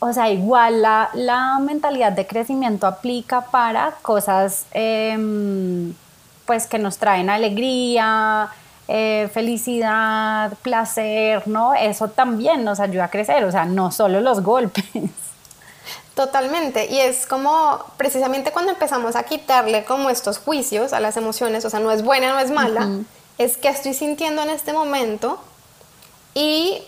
[0.00, 5.92] o sea, igual la, la mentalidad de crecimiento aplica para cosas eh,
[6.44, 8.48] pues que nos traen alegría,
[8.88, 11.74] eh, felicidad, placer, ¿no?
[11.74, 14.84] Eso también nos ayuda a crecer, o sea, no solo los golpes.
[16.16, 21.66] Totalmente, y es como precisamente cuando empezamos a quitarle como estos juicios a las emociones,
[21.66, 22.88] o sea, no es buena, no es mala,
[23.36, 25.38] es que estoy sintiendo en este momento
[26.32, 26.82] y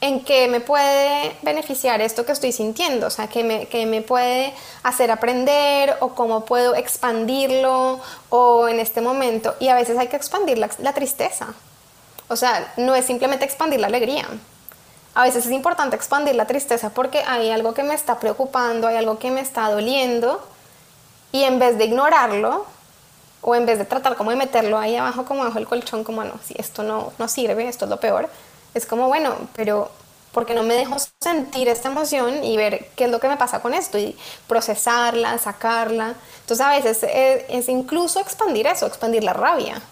[0.00, 4.54] en qué me puede beneficiar esto que estoy sintiendo, o sea, qué me, me puede
[4.84, 7.98] hacer aprender o cómo puedo expandirlo
[8.28, 9.56] o en este momento.
[9.58, 11.52] Y a veces hay que expandir la, la tristeza.
[12.28, 14.28] O sea, no es simplemente expandir la alegría.
[15.14, 18.96] A veces es importante expandir la tristeza porque hay algo que me está preocupando, hay
[18.96, 20.42] algo que me está doliendo
[21.32, 22.64] y en vez de ignorarlo
[23.42, 26.24] o en vez de tratar como de meterlo ahí abajo como bajo el colchón como
[26.24, 28.30] no, si esto no, no sirve, esto es lo peor,
[28.74, 29.90] es como, bueno, pero
[30.32, 33.60] porque no me dejo sentir esta emoción y ver qué es lo que me pasa
[33.60, 34.16] con esto y
[34.48, 36.14] procesarla, sacarla.
[36.40, 37.06] Entonces a veces
[37.48, 39.82] es, incluso expandir eso, expandir la rabia.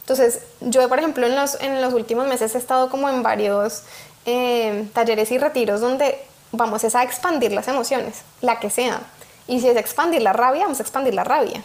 [0.00, 3.84] Entonces yo, por ejemplo, en los, en los últimos meses he estado como en varios
[4.26, 9.00] eh, talleres y retiros donde vamos a expandir las emociones, la que sea.
[9.46, 11.62] Y si es expandir la rabia, vamos a expandir la rabia.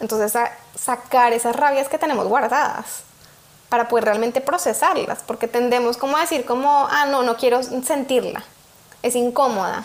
[0.00, 3.02] Entonces a sacar esas rabias que tenemos guardadas
[3.68, 8.44] para poder realmente procesarlas, porque tendemos como a decir como, ah, no, no quiero sentirla,
[9.02, 9.84] es incómoda.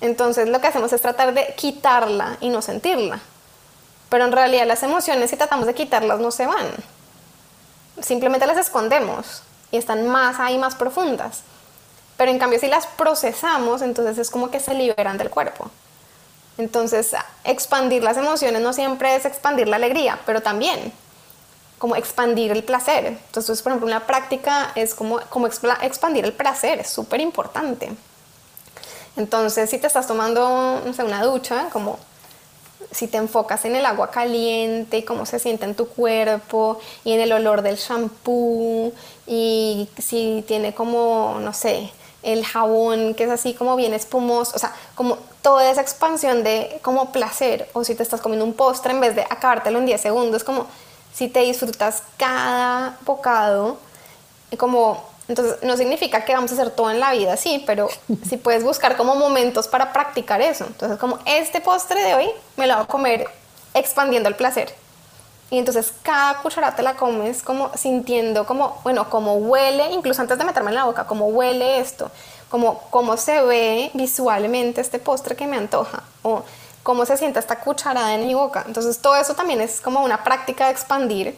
[0.00, 3.20] Entonces lo que hacemos es tratar de quitarla y no sentirla.
[4.08, 6.68] Pero en realidad las emociones si tratamos de quitarlas no se van.
[8.00, 11.42] Simplemente las escondemos y están más ahí, más profundas.
[12.16, 15.70] Pero en cambio si las procesamos, entonces es como que se liberan del cuerpo.
[16.58, 17.14] Entonces
[17.44, 20.92] expandir las emociones no siempre es expandir la alegría, pero también
[21.78, 23.06] como expandir el placer.
[23.06, 27.90] Entonces, por ejemplo, una práctica es como, como expandir el placer, es súper importante.
[29.16, 31.98] Entonces, si te estás tomando, no sé, una ducha, como
[32.90, 37.20] si te enfocas en el agua caliente cómo se siente en tu cuerpo y en
[37.20, 38.92] el olor del shampoo
[39.26, 41.90] y si tiene como, no sé,
[42.22, 46.80] el jabón que es así como bien espumoso, o sea, como toda esa expansión de
[46.82, 50.00] como placer o si te estás comiendo un postre en vez de acabártelo en 10
[50.00, 50.66] segundos, como
[51.14, 53.78] si te disfrutas cada bocado,
[54.58, 57.88] como, entonces no significa que vamos a hacer todo en la vida, sí, pero
[58.28, 60.64] si puedes buscar como momentos para practicar eso.
[60.66, 63.28] Entonces, como este postre de hoy me lo voy a comer
[63.74, 64.74] expandiendo el placer.
[65.50, 70.38] Y entonces cada cucharada te la comes como sintiendo como, bueno, como huele, incluso antes
[70.38, 72.10] de meterme en la boca, como huele esto,
[72.50, 76.02] como cómo se ve visualmente este postre que me antoja.
[76.22, 76.42] O
[76.86, 78.62] cómo se siente esta cucharada en mi boca.
[78.64, 81.36] Entonces todo eso también es como una práctica de expandir,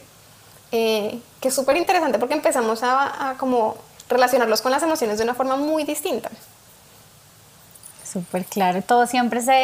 [0.73, 3.77] eh, que es súper interesante porque empezamos a, como
[4.09, 6.31] relacionarlos con las emociones de una forma muy distinta.
[8.05, 9.55] Súper claro, todo siempre se,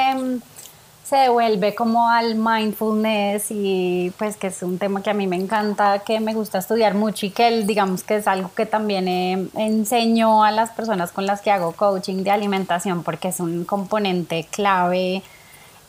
[1.05, 5.37] se devuelve como al mindfulness y pues que es un tema que a mí me
[5.37, 10.45] encanta, que me gusta estudiar mucho y que digamos que es algo que también enseño
[10.45, 15.23] a las personas con las que hago coaching de alimentación porque es un componente clave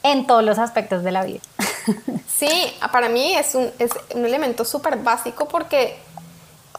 [0.03, 1.41] en todos los aspectos de la vida.
[2.27, 5.97] Sí, para mí es un, es un elemento súper básico porque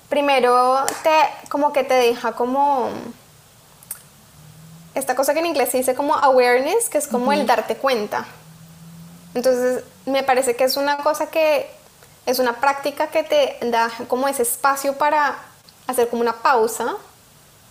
[0.09, 2.91] primero te, como que te deja como
[4.95, 8.27] esta cosa que en inglés se dice como awareness, que es como el darte cuenta.
[9.35, 11.69] Entonces, me parece que es una cosa que
[12.25, 15.39] es una práctica que te da como ese espacio para
[15.87, 16.97] hacer como una pausa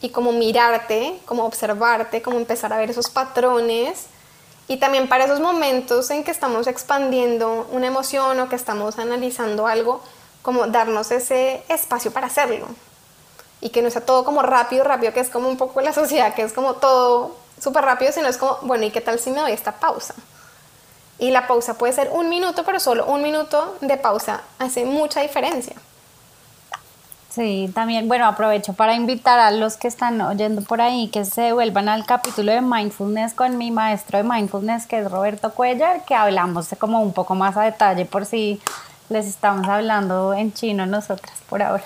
[0.01, 4.05] y como mirarte, como observarte, como empezar a ver esos patrones
[4.67, 9.67] y también para esos momentos en que estamos expandiendo una emoción o que estamos analizando
[9.67, 10.01] algo,
[10.41, 12.67] como darnos ese espacio para hacerlo
[13.61, 16.33] y que no sea todo como rápido, rápido, que es como un poco la sociedad,
[16.33, 19.39] que es como todo súper rápido, sino es como, bueno, ¿y qué tal si me
[19.39, 20.13] doy esta pausa?
[21.17, 25.21] Y la pausa puede ser un minuto, pero solo un minuto de pausa hace mucha
[25.21, 25.75] diferencia.
[27.35, 31.51] Sí, también, bueno, aprovecho para invitar a los que están oyendo por ahí que se
[31.51, 36.15] vuelvan al capítulo de mindfulness con mi maestro de mindfulness, que es Roberto Cuellar, que
[36.15, 38.61] hablamos como un poco más a detalle por si
[39.09, 41.83] les estamos hablando en chino nosotras por ahora.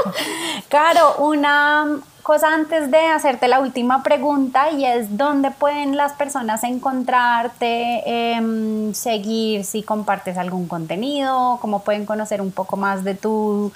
[0.70, 6.64] claro, una cosa antes de hacerte la última pregunta y es dónde pueden las personas
[6.64, 13.72] encontrarte, em, seguir si compartes algún contenido, cómo pueden conocer un poco más de tu,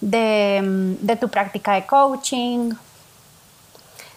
[0.00, 0.60] de,
[1.00, 2.72] de tu práctica de coaching.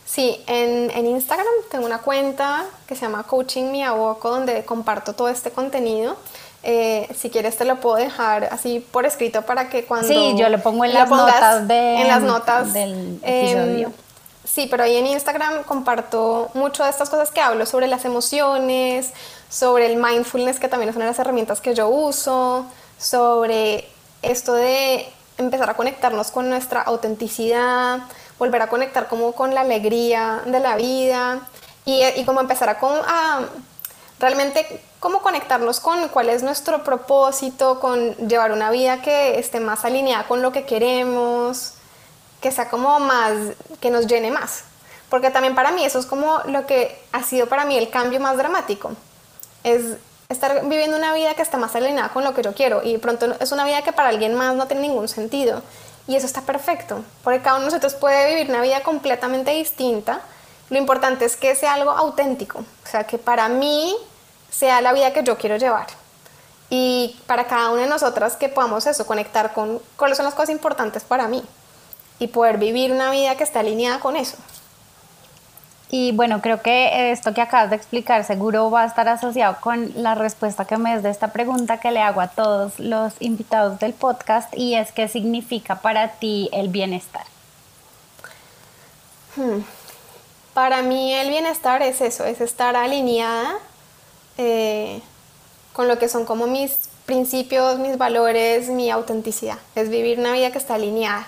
[0.05, 5.29] Sí, en, en, Instagram tengo una cuenta que se llama Coaching Mi donde comparto todo
[5.29, 6.17] este contenido.
[6.63, 10.07] Eh, si quieres te lo puedo dejar así por escrito para que cuando...
[10.07, 13.87] Sí, yo lo pongo en las notas, de, en las notas del episodio.
[13.87, 13.93] Em,
[14.43, 19.11] sí, pero ahí en Instagram comparto mucho de estas cosas que hablo sobre las emociones,
[19.47, 22.65] sobre el mindfulness, que también es una de las herramientas que yo uso,
[22.97, 23.87] sobre
[24.21, 25.07] esto de
[25.39, 27.99] empezar a conectarnos con nuestra autenticidad,
[28.37, 31.39] volver a conectar como con la alegría de la vida
[31.85, 33.45] y, y como empezar a, a
[34.19, 39.85] realmente cómo conectarnos con cuál es nuestro propósito, con llevar una vida que esté más
[39.85, 41.73] alineada con lo que queremos,
[42.41, 43.33] que sea como más,
[43.79, 44.63] que nos llene más.
[45.09, 48.19] Porque también para mí eso es como lo que ha sido para mí el cambio
[48.19, 48.91] más dramático.
[49.63, 49.97] Es
[50.31, 52.99] estar viviendo una vida que está más alineada con lo que yo quiero y de
[52.99, 55.63] pronto es una vida que para alguien más no tiene ningún sentido.
[56.07, 60.21] Y eso está perfecto, porque cada uno de nosotros puede vivir una vida completamente distinta.
[60.69, 63.95] Lo importante es que sea algo auténtico, o sea, que para mí
[64.51, 65.87] sea la vida que yo quiero llevar.
[66.69, 70.51] Y para cada una de nosotras que podamos eso, conectar con cuáles son las cosas
[70.51, 71.43] importantes para mí
[72.19, 74.37] y poder vivir una vida que esté alineada con eso.
[75.91, 79.91] Y bueno, creo que esto que acabas de explicar seguro va a estar asociado con
[79.95, 83.79] la respuesta que me des de esta pregunta que le hago a todos los invitados
[83.79, 87.23] del podcast y es qué significa para ti el bienestar.
[89.35, 89.61] Hmm.
[90.53, 93.55] Para mí el bienestar es eso, es estar alineada
[94.37, 95.01] eh,
[95.73, 99.57] con lo que son como mis principios, mis valores, mi autenticidad.
[99.73, 101.27] Es vivir una vida que está alineada.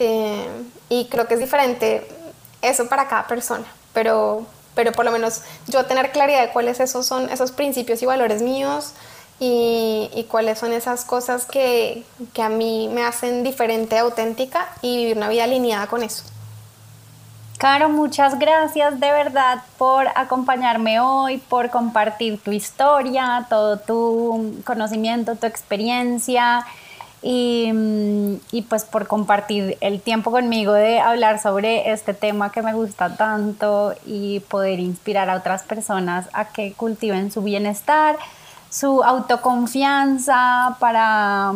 [0.00, 0.48] Eh,
[0.88, 2.15] y creo que es diferente
[2.62, 7.06] eso para cada persona, pero, pero por lo menos yo tener claridad de cuáles esos
[7.06, 8.92] son esos principios y valores míos
[9.38, 14.96] y, y cuáles son esas cosas que, que a mí me hacen diferente, auténtica y
[14.96, 16.24] vivir una vida alineada con eso.
[17.58, 25.36] Caro, muchas gracias de verdad por acompañarme hoy, por compartir tu historia, todo tu conocimiento,
[25.36, 26.66] tu experiencia
[27.28, 32.72] y, y, pues por compartir el tiempo conmigo de hablar sobre este tema que me
[32.72, 38.16] gusta tanto y poder inspirar a otras personas a que cultiven su bienestar,
[38.70, 41.52] su autoconfianza para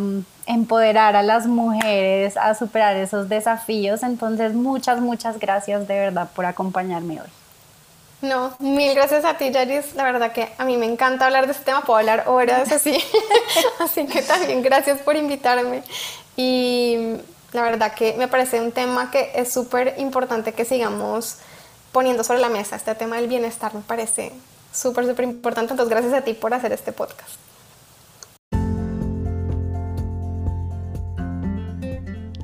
[0.47, 4.03] empoderar a las mujeres a superar esos desafíos.
[4.03, 7.40] Entonces, muchas, muchas gracias de verdad por acompañarme hoy.
[8.23, 9.95] No, mil gracias a ti, Yaris.
[9.95, 13.03] La verdad que a mí me encanta hablar de este tema, puedo hablar horas así.
[13.81, 15.83] así que también gracias por invitarme.
[16.37, 17.17] Y
[17.53, 21.37] la verdad que me parece un tema que es súper importante que sigamos
[21.93, 22.77] poniendo sobre la mesa.
[22.77, 24.33] Este tema del bienestar me parece
[24.73, 25.73] súper, súper importante.
[25.73, 27.37] Entonces, gracias a ti por hacer este podcast.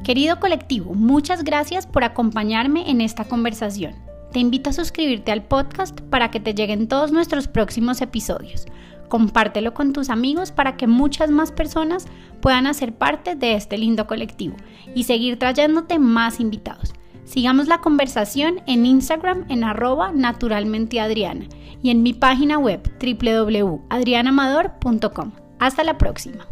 [0.05, 4.16] Querido colectivo, muchas gracias por acompañarme en esta conversación.
[4.37, 8.67] Te invito a suscribirte al podcast para que te lleguen todos nuestros próximos episodios.
[9.09, 12.05] Compártelo con tus amigos para que muchas más personas
[12.43, 14.55] puedan hacer parte de este lindo colectivo
[14.95, 16.93] y seguir trayéndote más invitados.
[17.25, 21.47] Sigamos la conversación en Instagram en arroba naturalmenteadriana
[21.83, 25.33] y en mi página web www.adrianamador.com.
[25.61, 26.47] Hasta la próxima.